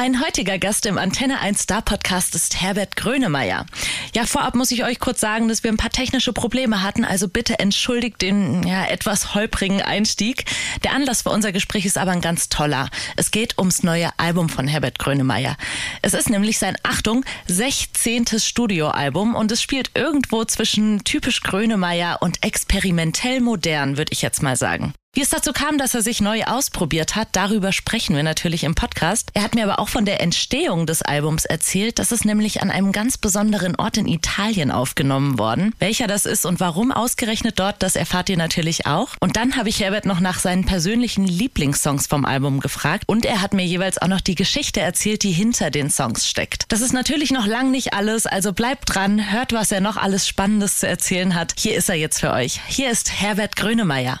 Mein 0.00 0.24
heutiger 0.24 0.60
Gast 0.60 0.86
im 0.86 0.96
Antenne 0.96 1.40
1 1.40 1.62
Star 1.62 1.82
Podcast 1.82 2.36
ist 2.36 2.62
Herbert 2.62 2.94
Grönemeyer. 2.94 3.66
Ja, 4.14 4.26
vorab 4.26 4.54
muss 4.54 4.70
ich 4.70 4.84
euch 4.84 5.00
kurz 5.00 5.18
sagen, 5.18 5.48
dass 5.48 5.64
wir 5.64 5.72
ein 5.72 5.76
paar 5.76 5.90
technische 5.90 6.32
Probleme 6.32 6.84
hatten, 6.84 7.04
also 7.04 7.26
bitte 7.26 7.58
entschuldigt 7.58 8.22
den 8.22 8.64
ja, 8.64 8.84
etwas 8.84 9.34
holprigen 9.34 9.82
Einstieg. 9.82 10.44
Der 10.84 10.92
Anlass 10.92 11.22
für 11.22 11.30
unser 11.30 11.50
Gespräch 11.50 11.84
ist 11.84 11.98
aber 11.98 12.12
ein 12.12 12.20
ganz 12.20 12.48
toller. 12.48 12.90
Es 13.16 13.32
geht 13.32 13.58
ums 13.58 13.82
neue 13.82 14.16
Album 14.18 14.48
von 14.48 14.68
Herbert 14.68 15.00
Grönemeyer. 15.00 15.56
Es 16.00 16.14
ist 16.14 16.30
nämlich 16.30 16.60
sein, 16.60 16.76
Achtung, 16.84 17.24
16. 17.48 18.38
Studioalbum 18.38 19.34
und 19.34 19.50
es 19.50 19.60
spielt 19.60 19.90
irgendwo 19.96 20.44
zwischen 20.44 21.02
typisch 21.02 21.42
Grönemeyer 21.42 22.18
und 22.20 22.44
experimentell 22.44 23.40
modern, 23.40 23.96
würde 23.96 24.12
ich 24.12 24.22
jetzt 24.22 24.44
mal 24.44 24.54
sagen. 24.54 24.94
Wie 25.14 25.22
es 25.22 25.30
dazu 25.30 25.52
kam, 25.52 25.78
dass 25.78 25.94
er 25.94 26.02
sich 26.02 26.20
neu 26.20 26.44
ausprobiert 26.44 27.16
hat, 27.16 27.28
darüber 27.32 27.72
sprechen 27.72 28.14
wir 28.14 28.22
natürlich 28.22 28.62
im 28.62 28.74
Podcast. 28.74 29.30
Er 29.32 29.42
hat 29.42 29.54
mir 29.54 29.64
aber 29.64 29.78
auch 29.78 29.88
von 29.88 30.04
der 30.04 30.20
Entstehung 30.20 30.86
des 30.86 31.00
Albums 31.00 31.46
erzählt. 31.46 31.98
Das 31.98 32.12
ist 32.12 32.26
nämlich 32.26 32.62
an 32.62 32.70
einem 32.70 32.92
ganz 32.92 33.16
besonderen 33.16 33.74
Ort 33.74 33.96
in 33.96 34.06
Italien 34.06 34.70
aufgenommen 34.70 35.38
worden. 35.38 35.74
Welcher 35.78 36.06
das 36.06 36.26
ist 36.26 36.44
und 36.44 36.60
warum 36.60 36.92
ausgerechnet 36.92 37.58
dort, 37.58 37.82
das 37.82 37.96
erfahrt 37.96 38.28
ihr 38.28 38.36
natürlich 38.36 38.86
auch. 38.86 39.14
Und 39.18 39.36
dann 39.36 39.56
habe 39.56 39.70
ich 39.70 39.80
Herbert 39.80 40.04
noch 40.04 40.20
nach 40.20 40.38
seinen 40.38 40.66
persönlichen 40.66 41.26
Lieblingssongs 41.26 42.06
vom 42.06 42.26
Album 42.26 42.60
gefragt 42.60 43.04
und 43.06 43.24
er 43.24 43.40
hat 43.40 43.54
mir 43.54 43.64
jeweils 43.64 43.96
auch 44.00 44.08
noch 44.08 44.20
die 44.20 44.34
Geschichte 44.34 44.80
erzählt, 44.80 45.22
die 45.22 45.32
hinter 45.32 45.70
den 45.70 45.90
Songs 45.90 46.28
steckt. 46.28 46.64
Das 46.68 46.82
ist 46.82 46.92
natürlich 46.92 47.30
noch 47.30 47.46
lang 47.46 47.70
nicht 47.70 47.94
alles, 47.94 48.26
also 48.26 48.52
bleibt 48.52 48.94
dran, 48.94 49.32
hört, 49.32 49.54
was 49.54 49.72
er 49.72 49.80
noch 49.80 49.96
alles 49.96 50.28
Spannendes 50.28 50.78
zu 50.78 50.86
erzählen 50.86 51.34
hat. 51.34 51.54
Hier 51.58 51.76
ist 51.76 51.88
er 51.88 51.96
jetzt 51.96 52.20
für 52.20 52.32
euch. 52.32 52.60
Hier 52.68 52.90
ist 52.90 53.10
Herbert 53.10 53.56
Grönemeyer. 53.56 54.20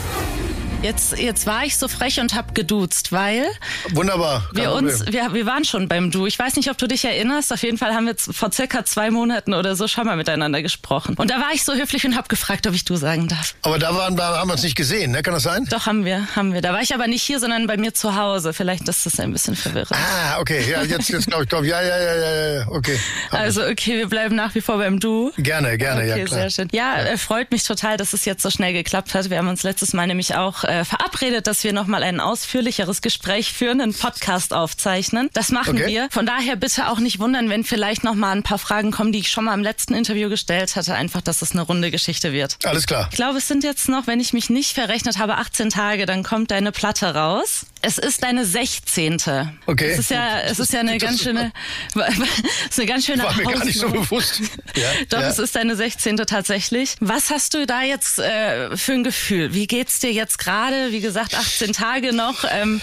Jetzt, 0.81 1.15
jetzt 1.19 1.45
war 1.45 1.63
ich 1.63 1.77
so 1.77 1.87
frech 1.87 2.19
und 2.19 2.33
hab 2.33 2.55
geduzt, 2.55 3.11
weil 3.11 3.45
Wunderbar. 3.91 4.47
kein 4.55 4.63
wir 4.63 4.71
uns, 4.71 5.03
Problem. 5.03 5.13
wir, 5.13 5.33
wir 5.35 5.45
waren 5.45 5.63
schon 5.63 5.87
beim 5.87 6.09
Du. 6.09 6.25
Ich 6.25 6.39
weiß 6.39 6.55
nicht, 6.55 6.71
ob 6.71 6.77
du 6.79 6.87
dich 6.87 7.05
erinnerst. 7.05 7.53
Auf 7.53 7.61
jeden 7.61 7.77
Fall 7.77 7.93
haben 7.93 8.05
wir 8.05 8.13
jetzt 8.13 8.35
vor 8.35 8.51
circa 8.51 8.83
zwei 8.83 9.11
Monaten 9.11 9.53
oder 9.53 9.75
so 9.75 9.87
schon 9.87 10.07
mal 10.07 10.17
miteinander 10.17 10.63
gesprochen. 10.63 11.13
Und 11.19 11.29
da 11.29 11.35
war 11.35 11.49
ich 11.53 11.63
so 11.63 11.73
höflich 11.75 12.03
und 12.05 12.15
hab 12.17 12.29
gefragt, 12.29 12.65
ob 12.65 12.73
ich 12.73 12.83
Du 12.83 12.95
sagen 12.95 13.27
darf. 13.27 13.53
Aber 13.61 13.77
da 13.77 13.93
waren, 13.95 14.15
da 14.17 14.39
haben 14.39 14.49
wir 14.49 14.53
uns 14.53 14.63
nicht 14.63 14.75
gesehen, 14.75 15.11
ne? 15.11 15.21
Kann 15.21 15.35
das 15.35 15.43
sein? 15.43 15.67
Doch, 15.69 15.85
haben 15.85 16.03
wir, 16.03 16.27
haben 16.35 16.51
wir. 16.51 16.61
Da 16.61 16.73
war 16.73 16.81
ich 16.81 16.95
aber 16.95 17.05
nicht 17.05 17.21
hier, 17.21 17.39
sondern 17.39 17.67
bei 17.67 17.77
mir 17.77 17.93
zu 17.93 18.15
Hause. 18.15 18.51
Vielleicht 18.51 18.89
ist 18.89 19.05
das 19.05 19.19
ein 19.19 19.31
bisschen 19.31 19.55
verwirrend. 19.55 19.91
Ah, 19.91 20.39
okay. 20.39 20.65
Ja, 20.67 20.81
jetzt, 20.81 21.09
jetzt 21.09 21.27
glaube 21.27 21.43
ich, 21.43 21.49
glaub, 21.49 21.63
ja, 21.63 21.79
ja, 21.79 21.97
ja, 21.99 22.15
ja, 22.15 22.53
ja, 22.59 22.67
okay. 22.69 22.99
Also, 23.29 23.63
okay, 23.67 23.97
wir 23.99 24.09
bleiben 24.09 24.35
nach 24.35 24.55
wie 24.55 24.61
vor 24.61 24.79
beim 24.79 24.99
Du. 24.99 25.31
Gerne, 25.37 25.77
gerne, 25.77 26.01
Okay, 26.01 26.19
ja 26.21 26.25
klar. 26.25 26.39
sehr 26.39 26.49
schön. 26.49 26.67
Ja, 26.71 26.97
äh, 27.03 27.17
freut 27.19 27.51
mich 27.51 27.61
total, 27.63 27.97
dass 27.97 28.13
es 28.13 28.25
jetzt 28.25 28.41
so 28.41 28.49
schnell 28.49 28.73
geklappt 28.73 29.13
hat. 29.13 29.29
Wir 29.29 29.37
haben 29.37 29.47
uns 29.47 29.61
letztes 29.61 29.93
Mal 29.93 30.07
nämlich 30.07 30.35
auch 30.35 30.63
äh, 30.71 30.85
verabredet, 30.85 31.47
dass 31.47 31.63
wir 31.63 31.73
nochmal 31.73 32.03
ein 32.03 32.19
ausführlicheres 32.19 33.01
Gespräch 33.01 33.53
führen, 33.53 33.81
einen 33.81 33.93
Podcast 33.93 34.53
aufzeichnen. 34.53 35.29
Das 35.33 35.49
machen 35.49 35.75
Okay. 35.77 35.87
wir. 35.87 36.07
Von 36.11 36.25
daher 36.25 36.55
bitte 36.55 36.89
auch 36.89 36.99
nicht 36.99 37.19
wundern, 37.19 37.49
wenn 37.49 37.63
vielleicht 37.63 38.03
nochmal 38.03 38.35
ein 38.35 38.43
paar 38.43 38.57
Fragen 38.57 38.91
kommen, 38.91 39.11
die 39.11 39.19
ich 39.19 39.31
schon 39.31 39.45
mal 39.45 39.53
im 39.53 39.61
letzten 39.63 39.93
Interview 39.93 40.29
gestellt 40.29 40.75
hatte. 40.75 40.95
Einfach, 40.95 41.21
dass 41.21 41.41
es 41.41 41.51
eine 41.51 41.61
runde 41.61 41.91
Geschichte 41.91 42.31
wird. 42.33 42.57
Alles 42.63 42.87
klar. 42.87 43.07
Ich 43.11 43.15
glaube, 43.17 43.37
es 43.37 43.47
sind 43.47 43.63
jetzt 43.63 43.89
noch, 43.89 44.07
wenn 44.07 44.19
ich 44.19 44.33
mich 44.33 44.49
nicht 44.49 44.73
verrechnet 44.73 45.17
habe, 45.19 45.35
18 45.37 45.69
Tage, 45.69 46.05
dann 46.05 46.23
kommt 46.23 46.51
deine 46.51 46.71
Platte 46.71 47.13
raus. 47.13 47.65
Es 47.83 47.97
ist 47.97 48.23
deine 48.23 48.45
16. 48.45 49.17
Okay. 49.65 49.91
Es 49.91 49.99
ist 49.99 50.11
ja, 50.11 50.39
es 50.41 50.59
ist 50.59 50.71
ja 50.71 50.81
eine 50.81 50.97
Das- 50.97 51.09
ganz 51.09 51.23
schöne, 51.23 51.51
ist 52.69 52.77
eine 52.79 52.87
ganz 52.87 53.05
schöne 53.05 53.23
War 53.23 53.35
mir 53.35 53.43
gar 53.43 53.65
nicht 53.65 53.79
so 53.79 53.89
bewusst. 53.89 54.41
Ja, 54.75 54.89
Doch, 55.09 55.21
ja. 55.21 55.27
es 55.29 55.39
ist 55.39 55.55
deine 55.55 55.75
16. 55.75 56.17
tatsächlich. 56.17 56.95
Was 56.99 57.29
hast 57.31 57.53
du 57.55 57.65
da 57.65 57.81
jetzt 57.81 58.19
äh, 58.19 58.75
für 58.77 58.93
ein 58.93 59.03
Gefühl? 59.03 59.53
Wie 59.53 59.65
geht's 59.67 59.99
dir 59.99 60.11
jetzt 60.11 60.37
gerade? 60.37 60.91
Wie 60.91 60.99
gesagt, 61.01 61.33
18 61.35 61.73
Tage 61.73 62.13
noch. 62.13 62.43
Ähm, 62.49 62.81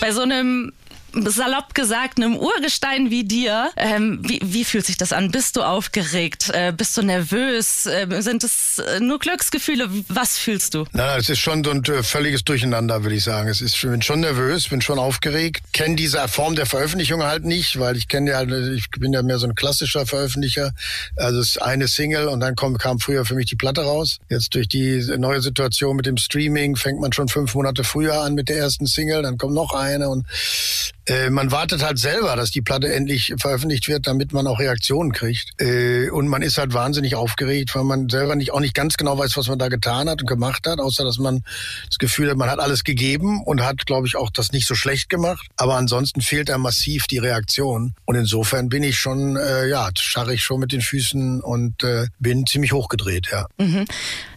bei 0.00 0.12
so 0.12 0.22
einem 0.22 0.72
salopp 1.14 1.74
gesagt, 1.74 2.18
einem 2.18 2.36
Urgestein 2.36 3.10
wie 3.10 3.24
dir, 3.24 3.70
ähm, 3.76 4.20
wie, 4.22 4.40
wie 4.42 4.64
fühlt 4.64 4.86
sich 4.86 4.96
das 4.96 5.12
an? 5.12 5.30
Bist 5.30 5.56
du 5.56 5.62
aufgeregt? 5.62 6.50
Äh, 6.52 6.72
bist 6.72 6.96
du 6.96 7.02
nervös? 7.02 7.86
Ähm, 7.86 8.22
sind 8.22 8.44
es 8.44 8.78
äh, 8.78 9.00
nur 9.00 9.18
Glücksgefühle? 9.18 9.88
Was 10.08 10.38
fühlst 10.38 10.74
du? 10.74 10.84
Nein, 10.92 11.20
es 11.20 11.28
ist 11.28 11.40
schon 11.40 11.64
so 11.64 11.70
ein 11.70 11.84
äh, 11.84 12.02
völliges 12.02 12.44
Durcheinander, 12.44 13.02
würde 13.02 13.16
ich 13.16 13.24
sagen. 13.24 13.48
Es 13.48 13.60
ist, 13.60 13.74
ich 13.74 13.82
bin 13.82 14.02
schon 14.02 14.20
nervös, 14.20 14.68
bin 14.68 14.80
schon 14.80 14.98
aufgeregt. 14.98 15.62
Kenne 15.72 15.96
diese 15.96 16.26
Form 16.28 16.54
der 16.56 16.66
Veröffentlichung 16.66 17.22
halt 17.22 17.44
nicht, 17.44 17.78
weil 17.78 17.96
ich 17.96 18.08
kenne 18.08 18.30
ja, 18.30 18.42
ich 18.42 18.90
bin 18.90 19.12
ja 19.12 19.22
mehr 19.22 19.38
so 19.38 19.46
ein 19.46 19.54
klassischer 19.54 20.06
Veröffentlicher. 20.06 20.72
Also 21.16 21.40
es 21.40 21.50
ist 21.50 21.62
eine 21.62 21.88
Single 21.88 22.28
und 22.28 22.40
dann 22.40 22.56
kommt, 22.56 22.78
kam 22.78 23.00
früher 23.00 23.24
für 23.24 23.34
mich 23.34 23.46
die 23.46 23.56
Platte 23.56 23.82
raus. 23.82 24.18
Jetzt 24.28 24.54
durch 24.54 24.68
die 24.68 25.04
neue 25.18 25.40
Situation 25.40 25.96
mit 25.96 26.06
dem 26.06 26.16
Streaming 26.16 26.76
fängt 26.76 27.00
man 27.00 27.12
schon 27.12 27.28
fünf 27.28 27.54
Monate 27.54 27.84
früher 27.84 28.20
an 28.22 28.34
mit 28.34 28.48
der 28.48 28.58
ersten 28.58 28.86
Single, 28.86 29.22
dann 29.22 29.38
kommt 29.38 29.54
noch 29.54 29.72
eine 29.72 30.08
und 30.08 30.26
äh, 31.10 31.28
man 31.28 31.50
wartet 31.50 31.82
halt 31.82 31.98
selber, 31.98 32.36
dass 32.36 32.52
die 32.52 32.62
Platte 32.62 32.92
endlich 32.92 33.34
veröffentlicht 33.36 33.88
wird, 33.88 34.06
damit 34.06 34.32
man 34.32 34.46
auch 34.46 34.60
Reaktionen 34.60 35.10
kriegt. 35.10 35.60
Äh, 35.60 36.08
und 36.10 36.28
man 36.28 36.40
ist 36.40 36.56
halt 36.56 36.72
wahnsinnig 36.72 37.16
aufgeregt, 37.16 37.74
weil 37.74 37.82
man 37.82 38.08
selber 38.08 38.36
nicht 38.36 38.52
auch 38.52 38.60
nicht 38.60 38.74
ganz 38.74 38.96
genau 38.96 39.18
weiß, 39.18 39.36
was 39.36 39.48
man 39.48 39.58
da 39.58 39.66
getan 39.66 40.08
hat 40.08 40.20
und 40.20 40.28
gemacht 40.28 40.68
hat, 40.68 40.78
außer 40.78 41.02
dass 41.02 41.18
man 41.18 41.42
das 41.88 41.98
Gefühl 41.98 42.30
hat, 42.30 42.36
man 42.36 42.48
hat 42.48 42.60
alles 42.60 42.84
gegeben 42.84 43.42
und 43.44 43.64
hat, 43.64 43.86
glaube 43.86 44.06
ich, 44.06 44.14
auch 44.14 44.30
das 44.30 44.52
nicht 44.52 44.68
so 44.68 44.76
schlecht 44.76 45.08
gemacht. 45.08 45.48
Aber 45.56 45.76
ansonsten 45.76 46.20
fehlt 46.20 46.48
einem 46.48 46.62
massiv 46.62 47.08
die 47.08 47.18
Reaktion. 47.18 47.94
Und 48.04 48.14
insofern 48.14 48.68
bin 48.68 48.84
ich 48.84 48.96
schon, 48.96 49.36
äh, 49.36 49.66
ja, 49.66 49.88
scharre 49.98 50.34
ich 50.34 50.42
schon 50.42 50.60
mit 50.60 50.70
den 50.70 50.80
Füßen 50.80 51.40
und 51.40 51.82
äh, 51.82 52.06
bin 52.20 52.46
ziemlich 52.46 52.72
hochgedreht, 52.72 53.30
ja. 53.32 53.46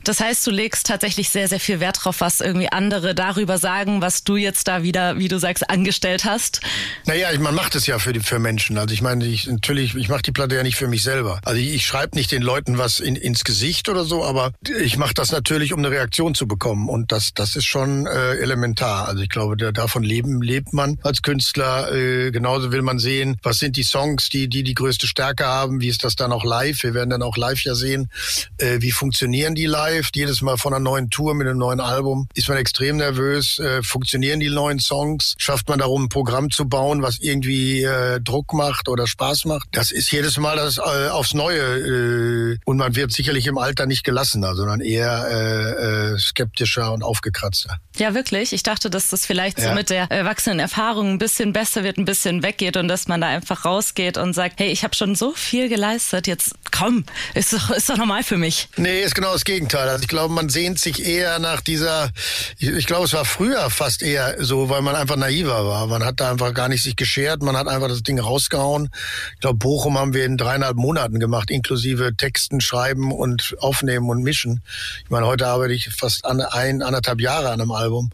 Das 0.04 0.20
heißt, 0.20 0.46
du 0.46 0.52
legst 0.52 0.88
tatsächlich 0.88 1.30
sehr, 1.30 1.48
sehr 1.48 1.60
viel 1.60 1.80
Wert 1.80 2.04
drauf, 2.04 2.22
was 2.22 2.42
irgendwie 2.42 2.70
andere 2.72 3.16
darüber 3.16 3.58
sagen, 3.58 4.02
was 4.02 4.24
du 4.24 4.36
jetzt 4.36 4.68
da 4.68 4.84
wieder, 4.84 5.18
wie 5.18 5.28
du 5.28 5.40
sagst, 5.40 5.70
angestellt 5.70 6.26
hast. 6.26 6.62
Naja, 7.06 7.32
ich, 7.32 7.40
man 7.40 7.56
macht 7.56 7.76
es 7.76 7.86
ja 7.86 8.00
für, 8.00 8.14
die, 8.14 8.20
für 8.20 8.40
Menschen. 8.40 8.78
Also 8.78 8.94
ich 8.94 9.02
meine, 9.02 9.26
ich, 9.26 9.48
natürlich, 9.48 9.96
ich 9.96 10.10
mache 10.10 10.22
die 10.22 10.32
Platte 10.32 10.56
ja 10.56 10.64
nicht 10.64 10.76
für 10.76 10.88
mich 10.88 11.04
selber. 11.04 11.40
Also 11.46 11.60
ich, 11.60 11.74
ich 11.74 11.86
schreibe 11.86 12.18
nicht 12.18 12.32
den 12.32 12.42
Leuten 12.42 12.78
was 12.78 13.00
in, 13.00 13.16
ins 13.16 13.44
Gesicht 13.44 13.88
oder 13.88 14.04
so, 14.04 14.24
aber 14.26 14.52
ich 14.82 14.98
mache 14.98 15.14
das 15.14 15.32
natürlich, 15.32 15.74
um 15.74 15.80
eine 15.80 15.92
Reaktion 15.92 16.36
zu 16.36 16.48
bekommen. 16.48 16.90
Und 16.90 17.12
das, 17.12 17.34
das 17.34 17.56
ist 17.56 17.66
schon 17.66 18.06
äh, 18.06 18.36
elementar. 18.36 19.08
Also 19.08 19.24
ich 19.24 19.30
glaube, 19.30 19.56
da, 19.58 19.72
davon 19.72 20.04
leben, 20.04 20.42
lebt 20.42 20.74
man 20.74 21.00
als 21.04 21.22
Künstler. 21.22 21.92
Äh, 21.94 22.32
genauso 22.32 22.72
will 22.72 22.82
man 22.82 23.00
sehen, 23.00 23.38
was 23.42 23.60
sind 23.60 23.78
die 23.78 23.84
Songs, 23.84 24.30
die, 24.30 24.50
die 24.50 24.64
die 24.64 24.74
größte 24.74 25.08
Stärke 25.08 25.46
haben, 25.46 25.80
wie 25.82 25.88
ist 25.88 26.04
das 26.04 26.16
dann 26.16 26.32
auch 26.32 26.44
live. 26.44 26.84
Wir 26.84 26.94
werden 26.94 27.10
dann 27.10 27.22
auch 27.22 27.38
live 27.38 27.62
ja 27.64 27.76
sehen, 27.76 28.10
äh, 28.58 28.82
wie 28.82 28.92
funktionieren 28.92 29.56
die 29.56 29.66
live. 29.66 29.93
Jedes 30.16 30.42
Mal 30.42 30.58
von 30.58 30.74
einer 30.74 30.84
neuen 30.84 31.10
Tour 31.10 31.34
mit 31.36 31.48
einem 31.48 31.58
neuen 31.60 31.80
Album 31.80 32.28
ist 32.34 32.48
man 32.50 32.58
extrem 32.58 32.98
nervös. 32.98 33.60
Äh, 33.60 33.84
funktionieren 33.84 34.40
die 34.40 34.50
neuen 34.50 34.80
Songs? 34.80 35.36
Schafft 35.38 35.70
man 35.70 35.80
darum, 35.80 36.06
ein 36.06 36.10
Programm 36.10 36.50
zu 36.52 36.66
bauen, 36.68 37.02
was 37.02 37.20
irgendwie 37.20 37.84
äh, 37.84 38.20
Druck 38.22 38.54
macht 38.54 38.90
oder 38.90 39.08
Spaß 39.08 39.46
macht? 39.46 39.68
Das 39.72 39.92
ist 39.92 40.12
jedes 40.12 40.38
Mal 40.38 40.56
das 40.58 40.78
äh, 40.78 41.10
aufs 41.10 41.34
Neue. 41.34 42.54
Äh, 42.54 42.58
und 42.66 42.78
man 42.78 42.96
wird 42.96 43.12
sicherlich 43.12 43.48
im 43.48 43.58
Alter 43.58 43.86
nicht 43.86 44.04
gelassener, 44.04 44.56
sondern 44.56 44.82
eher 44.82 45.28
äh, 45.30 46.14
äh, 46.14 46.18
skeptischer 46.18 46.92
und 46.94 47.04
aufgekratzter. 47.04 47.78
Ja, 47.98 48.14
wirklich. 48.16 48.54
Ich 48.54 48.64
dachte, 48.64 48.90
dass 48.90 49.10
das 49.10 49.26
vielleicht 49.26 49.60
so 49.60 49.68
Ja. 49.68 49.76
mit 49.76 49.90
der 49.90 50.10
erwachsenen 50.12 50.60
Erfahrung 50.60 51.12
ein 51.12 51.18
bisschen 51.20 51.54
besser 51.54 51.84
wird, 51.84 51.98
ein 51.98 52.06
bisschen 52.06 52.42
weggeht 52.44 52.78
und 52.78 52.88
dass 52.88 53.08
man 53.08 53.22
da 53.22 53.28
einfach 53.28 53.66
rausgeht 53.66 54.18
und 54.18 54.34
sagt, 54.34 54.60
hey, 54.60 54.70
ich 54.72 54.84
habe 54.84 54.96
schon 54.96 55.16
so 55.16 55.32
viel 55.34 55.70
geleistet, 55.70 56.26
jetzt 56.28 56.56
komm, 56.74 57.06
ist 57.34 57.54
doch, 57.54 57.70
ist 57.70 57.90
doch 57.90 57.98
normal 57.98 58.24
für 58.24 58.38
mich. 58.38 58.68
Nee, 58.78 59.02
ist 59.02 59.16
genau 59.16 59.32
das 59.32 59.46
Gegenteil. 59.46 59.88
Also 59.88 60.02
ich 60.02 60.08
glaube, 60.08 60.34
man 60.34 60.50
sehnt 60.50 60.80
sich 60.80 61.06
eher 61.06 61.40
nach 61.40 61.62
dieser, 61.62 62.10
ich, 62.58 62.70
ich 62.70 62.88
glaube, 62.88 63.06
es 63.06 63.14
war 63.14 63.26
früher 63.26 63.70
fast 63.70 64.02
eher 64.02 64.44
so, 64.44 64.70
weil 64.70 64.82
man 64.82 64.96
einfach 64.96 65.16
naiver 65.16 65.66
war. 65.66 65.88
Man 65.88 66.04
hat 66.04 66.20
da 66.20 66.32
einfach 66.32 66.54
gar 66.54 66.70
nicht 66.70 66.84
sich 66.84 66.96
geschert, 66.96 67.44
man 67.44 67.56
hat 67.56 67.68
einfach 67.68 67.88
das 67.88 68.04
Ding 68.04 68.20
rausgehauen. 68.20 68.90
Ich 69.36 69.40
glaube, 69.40 69.58
Bochum 69.58 69.98
haben 69.98 70.14
wir 70.14 70.26
in 70.26 70.38
dreieinhalb 70.38 70.76
Monaten 70.76 71.20
gemacht, 71.20 71.52
inklusive 71.52 72.16
Texten, 72.18 72.60
Schreiben 72.60 73.12
und 73.12 73.56
Aufnehmen 73.60 74.10
und 74.10 74.24
Mischen. 74.24 74.62
Ich 75.04 75.10
meine, 75.10 75.28
heute 75.28 75.48
arbeite 75.48 75.74
ich 75.74 75.90
fast 75.90 76.26
an, 76.26 76.42
ein, 76.42 76.82
anderthalb 76.82 77.22
Jahre 77.22 77.50
an 77.50 77.62
einem 77.62 77.72
Album. 77.72 78.10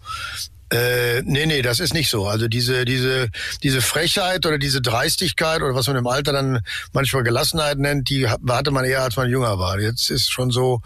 Äh, 0.71 1.21
nee, 1.23 1.45
nee, 1.45 1.61
das 1.61 1.79
ist 1.79 1.93
nicht 1.93 2.09
so. 2.09 2.27
Also 2.27 2.47
diese, 2.47 2.85
diese, 2.85 3.29
diese 3.63 3.81
Frechheit 3.81 4.45
oder 4.45 4.57
diese 4.57 4.81
Dreistigkeit 4.81 5.61
oder 5.61 5.73
was 5.73 5.87
man 5.87 5.95
im 5.95 6.05
Alter 6.07 6.31
dann 6.31 6.59
manchmal 6.93 7.23
Gelassenheit 7.23 7.77
nennt, 7.79 8.09
die 8.09 8.27
ha- 8.29 8.37
hatte 8.49 8.71
man 8.71 8.85
eher, 8.85 9.01
als 9.03 9.15
man 9.15 9.29
jünger 9.29 9.57
war. 9.57 9.79
Jetzt 9.79 10.11
ist 10.11 10.29
schon 10.31 10.51
so, 10.51 10.81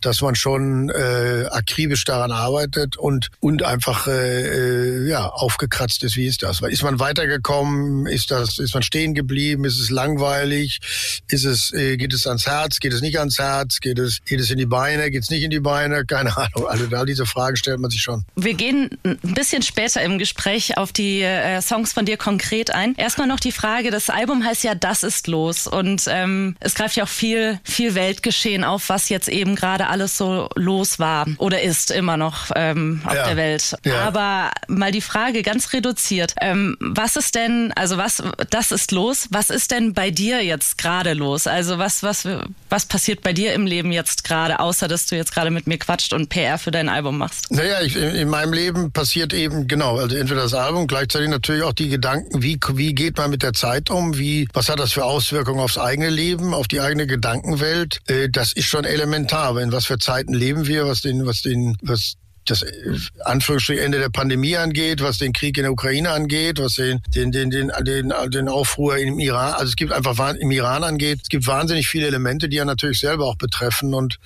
dass 0.00 0.20
man 0.20 0.34
schon 0.34 0.90
äh, 0.90 1.46
akribisch 1.50 2.04
daran 2.04 2.32
arbeitet 2.32 2.96
und 2.96 3.28
und 3.40 3.62
einfach 3.62 4.08
äh, 4.08 5.02
äh, 5.04 5.08
ja 5.08 5.26
aufgekratzt 5.28 6.02
ist. 6.02 6.16
Wie 6.16 6.26
ist 6.26 6.42
das? 6.42 6.60
Ist 6.62 6.82
man 6.82 6.98
weitergekommen? 6.98 8.06
Ist 8.06 8.30
das? 8.30 8.58
Ist 8.58 8.74
man 8.74 8.82
stehen 8.82 9.14
geblieben? 9.14 9.64
Ist 9.64 9.78
es 9.80 9.90
langweilig? 9.90 10.80
Ist 11.28 11.44
es? 11.44 11.72
Äh, 11.72 11.96
geht 11.96 12.12
es 12.12 12.26
ans 12.26 12.46
Herz? 12.46 12.80
Geht 12.80 12.92
es 12.92 13.00
nicht 13.02 13.18
ans 13.18 13.38
Herz? 13.38 13.78
Geht 13.80 13.98
es? 13.98 14.18
Geht 14.24 14.40
es 14.40 14.50
in 14.50 14.58
die 14.58 14.66
Beine? 14.66 15.10
Geht 15.10 15.22
es 15.22 15.30
nicht 15.30 15.42
in 15.44 15.50
die 15.50 15.60
Beine? 15.60 16.04
Keine 16.04 16.36
Ahnung. 16.36 16.66
Also 16.68 16.86
all 16.96 17.06
diese 17.06 17.26
Fragen 17.26 17.56
stellt 17.56 17.78
man 17.80 17.90
sich 17.90 18.02
schon. 18.02 18.24
Wir 18.36 18.54
gehen 18.54 18.90
ein 19.28 19.34
bisschen 19.34 19.62
später 19.62 20.02
im 20.02 20.18
Gespräch 20.18 20.76
auf 20.76 20.92
die 20.92 21.22
äh, 21.22 21.60
Songs 21.60 21.92
von 21.92 22.04
dir 22.04 22.16
konkret 22.16 22.70
ein. 22.70 22.94
Erstmal 22.96 23.26
noch 23.26 23.40
die 23.40 23.52
Frage, 23.52 23.90
das 23.90 24.10
Album 24.10 24.44
heißt 24.44 24.64
ja 24.64 24.74
Das 24.74 25.02
ist 25.02 25.28
los 25.28 25.66
und 25.66 26.04
ähm, 26.08 26.56
es 26.60 26.74
greift 26.74 26.96
ja 26.96 27.04
auch 27.04 27.08
viel, 27.08 27.60
viel 27.62 27.94
Weltgeschehen 27.94 28.64
auf, 28.64 28.88
was 28.88 29.08
jetzt 29.08 29.28
eben 29.28 29.54
gerade 29.54 29.88
alles 29.88 30.16
so 30.16 30.48
los 30.54 30.98
war 30.98 31.26
oder 31.36 31.62
ist 31.62 31.90
immer 31.90 32.16
noch 32.16 32.50
ähm, 32.56 33.02
auf 33.04 33.14
ja. 33.14 33.26
der 33.26 33.36
Welt. 33.36 33.76
Ja. 33.84 34.00
Aber 34.02 34.50
mal 34.66 34.92
die 34.92 35.00
Frage 35.00 35.42
ganz 35.42 35.72
reduziert. 35.72 36.34
Ähm, 36.40 36.76
was 36.80 37.16
ist 37.16 37.34
denn, 37.34 37.72
also 37.76 37.98
was, 37.98 38.22
das 38.50 38.72
ist 38.72 38.92
los, 38.92 39.28
was 39.30 39.50
ist 39.50 39.70
denn 39.70 39.92
bei 39.92 40.10
dir 40.10 40.42
jetzt 40.44 40.78
gerade 40.78 41.12
los? 41.12 41.46
Also 41.46 41.78
was, 41.78 42.02
was, 42.02 42.26
was 42.70 42.86
passiert 42.86 43.22
bei 43.22 43.32
dir 43.32 43.52
im 43.52 43.66
Leben 43.66 43.92
jetzt 43.92 44.24
gerade, 44.24 44.60
außer 44.60 44.88
dass 44.88 45.06
du 45.06 45.16
jetzt 45.16 45.32
gerade 45.32 45.50
mit 45.50 45.66
mir 45.66 45.78
quatscht 45.78 46.12
und 46.12 46.28
PR 46.30 46.58
für 46.58 46.70
dein 46.70 46.88
Album 46.88 47.18
machst? 47.18 47.50
Naja, 47.50 47.82
ich, 47.82 47.96
in 47.96 48.28
meinem 48.28 48.52
Leben 48.52 48.90
passiert 48.92 49.17
eben, 49.26 49.66
genau, 49.66 49.98
also 49.98 50.16
entweder 50.16 50.42
das 50.42 50.54
Album, 50.54 50.86
gleichzeitig 50.86 51.28
natürlich 51.28 51.62
auch 51.62 51.72
die 51.72 51.88
Gedanken, 51.88 52.42
wie, 52.42 52.58
wie 52.74 52.94
geht 52.94 53.16
man 53.16 53.30
mit 53.30 53.42
der 53.42 53.52
Zeit 53.52 53.90
um, 53.90 54.18
wie, 54.18 54.48
was 54.52 54.68
hat 54.68 54.78
das 54.78 54.92
für 54.92 55.04
Auswirkungen 55.04 55.60
aufs 55.60 55.78
eigene 55.78 56.10
Leben, 56.10 56.54
auf 56.54 56.68
die 56.68 56.80
eigene 56.80 57.06
Gedankenwelt? 57.06 58.00
Äh, 58.06 58.28
das 58.30 58.52
ist 58.52 58.66
schon 58.66 58.84
elementar. 58.84 59.58
In 59.58 59.72
was 59.72 59.86
für 59.86 59.98
Zeiten 59.98 60.34
leben 60.34 60.66
wir, 60.66 60.86
was 60.86 61.02
den, 61.02 61.26
was 61.26 61.42
den, 61.42 61.76
was 61.82 62.14
das 62.50 62.62
äh, 62.62 62.96
Anführungsstrich 63.24 63.80
Ende 63.80 63.98
der 63.98 64.08
Pandemie 64.08 64.56
angeht, 64.56 65.02
was 65.02 65.18
den 65.18 65.32
Krieg 65.32 65.56
in 65.56 65.64
der 65.64 65.72
Ukraine 65.72 66.10
angeht, 66.10 66.58
was 66.58 66.74
den, 66.74 67.00
den, 67.14 67.32
den, 67.32 67.50
den, 67.50 67.70
den, 67.82 68.12
den 68.28 68.48
Aufruhr 68.48 68.98
im 68.98 69.18
Iran, 69.18 69.54
also 69.54 69.66
es 69.66 69.76
gibt 69.76 69.92
einfach 69.92 70.34
im 70.34 70.50
Iran 70.50 70.84
angeht, 70.84 71.20
es 71.22 71.28
gibt 71.28 71.46
wahnsinnig 71.46 71.88
viele 71.88 72.06
Elemente, 72.06 72.48
die 72.48 72.56
ja 72.56 72.64
natürlich 72.64 73.00
selber 73.00 73.26
auch 73.26 73.36
betreffen 73.36 73.94
und 73.94 74.18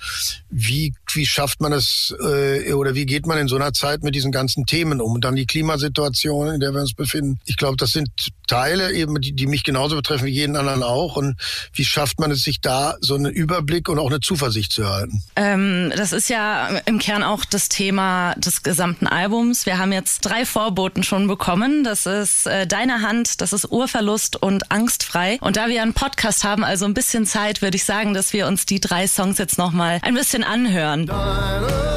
wie, 0.49 0.93
wie 1.13 1.25
schafft 1.25 1.61
man 1.61 1.73
es 1.73 2.13
äh, 2.23 2.73
oder 2.73 2.95
wie 2.95 3.05
geht 3.05 3.25
man 3.25 3.37
in 3.37 3.47
so 3.47 3.55
einer 3.55 3.73
Zeit 3.73 4.03
mit 4.03 4.15
diesen 4.15 4.31
ganzen 4.31 4.65
Themen 4.65 5.01
um? 5.01 5.13
Und 5.13 5.25
dann 5.25 5.35
die 5.35 5.45
Klimasituation, 5.45 6.53
in 6.53 6.59
der 6.59 6.73
wir 6.73 6.81
uns 6.81 6.93
befinden. 6.93 7.39
Ich 7.45 7.57
glaube, 7.57 7.77
das 7.77 7.91
sind 7.91 8.09
Teile 8.47 8.91
eben, 8.91 9.19
die, 9.21 9.33
die 9.33 9.47
mich 9.47 9.63
genauso 9.63 9.95
betreffen 9.95 10.25
wie 10.25 10.31
jeden 10.31 10.55
anderen 10.55 10.83
auch. 10.83 11.15
Und 11.15 11.35
wie 11.73 11.85
schafft 11.85 12.19
man 12.19 12.31
es, 12.31 12.43
sich 12.43 12.61
da 12.61 12.95
so 13.01 13.15
einen 13.15 13.31
Überblick 13.31 13.89
und 13.89 13.99
auch 13.99 14.09
eine 14.09 14.19
Zuversicht 14.19 14.71
zu 14.71 14.83
erhalten? 14.83 15.23
Ähm, 15.35 15.91
das 15.95 16.13
ist 16.13 16.29
ja 16.29 16.67
im 16.85 16.99
Kern 16.99 17.23
auch 17.23 17.45
das 17.45 17.69
Thema 17.69 18.12
des 18.37 18.63
gesamten 18.63 19.07
Albums. 19.07 19.65
Wir 19.65 19.77
haben 19.77 19.91
jetzt 19.91 20.21
drei 20.21 20.45
Vorboten 20.45 21.03
schon 21.03 21.27
bekommen. 21.27 21.83
Das 21.83 22.05
ist 22.05 22.47
äh, 22.47 22.67
Deine 22.67 23.01
Hand, 23.01 23.41
das 23.41 23.53
ist 23.53 23.71
Urverlust 23.71 24.41
und 24.41 24.71
Angstfrei. 24.71 25.37
Und 25.41 25.57
da 25.57 25.67
wir 25.67 25.81
einen 25.81 25.93
Podcast 25.93 26.43
haben, 26.43 26.63
also 26.63 26.85
ein 26.85 26.93
bisschen 26.93 27.25
Zeit, 27.25 27.61
würde 27.61 27.77
ich 27.77 27.85
sagen, 27.85 28.13
dass 28.13 28.33
wir 28.33 28.47
uns 28.47 28.65
die 28.65 28.79
drei 28.79 29.07
Songs 29.07 29.37
jetzt 29.37 29.57
nochmal 29.57 29.99
ein 30.01 30.13
bisschen 30.13 30.43
anhören. 30.43 31.05
Deine 31.07 31.93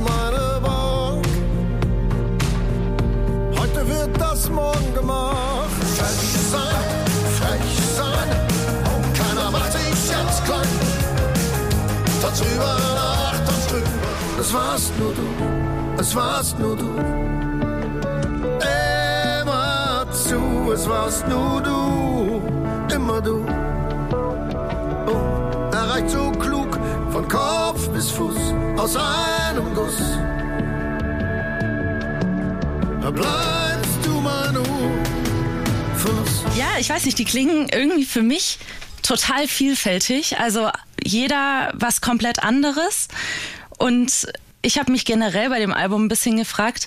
morgen 0.00 0.29
es 14.50 14.56
warst 14.56 14.98
nur 14.98 15.14
du, 15.14 15.22
es 16.00 16.16
warst 16.16 16.58
nur 16.58 16.76
du. 16.76 16.88
Immer 19.40 20.06
zu, 20.10 20.72
es 20.72 20.88
warst 20.88 21.28
nur 21.28 21.62
du, 21.62 22.42
immer 22.92 23.20
du. 23.20 23.46
Oh, 25.06 25.72
erreicht 25.72 26.10
so 26.10 26.32
klug, 26.32 26.76
von 27.12 27.28
Kopf 27.28 27.88
bis 27.90 28.10
Fuß, 28.10 28.38
aus 28.76 28.96
einem 28.96 29.72
Guss. 29.72 30.18
Da 33.02 33.10
bleibst 33.12 33.70
ja, 36.56 36.66
ich 36.80 36.90
weiß 36.90 37.04
nicht, 37.04 37.18
die 37.18 37.24
klingen 37.24 37.68
irgendwie 37.70 38.04
für 38.04 38.22
mich 38.22 38.58
total 39.02 39.46
vielfältig. 39.46 40.38
Also 40.38 40.70
jeder 41.02 41.70
was 41.74 42.00
komplett 42.00 42.42
anderes. 42.42 43.08
Und 43.80 44.26
ich 44.60 44.78
habe 44.78 44.92
mich 44.92 45.06
generell 45.06 45.48
bei 45.48 45.58
dem 45.58 45.72
Album 45.72 46.04
ein 46.04 46.08
bisschen 46.08 46.36
gefragt, 46.36 46.86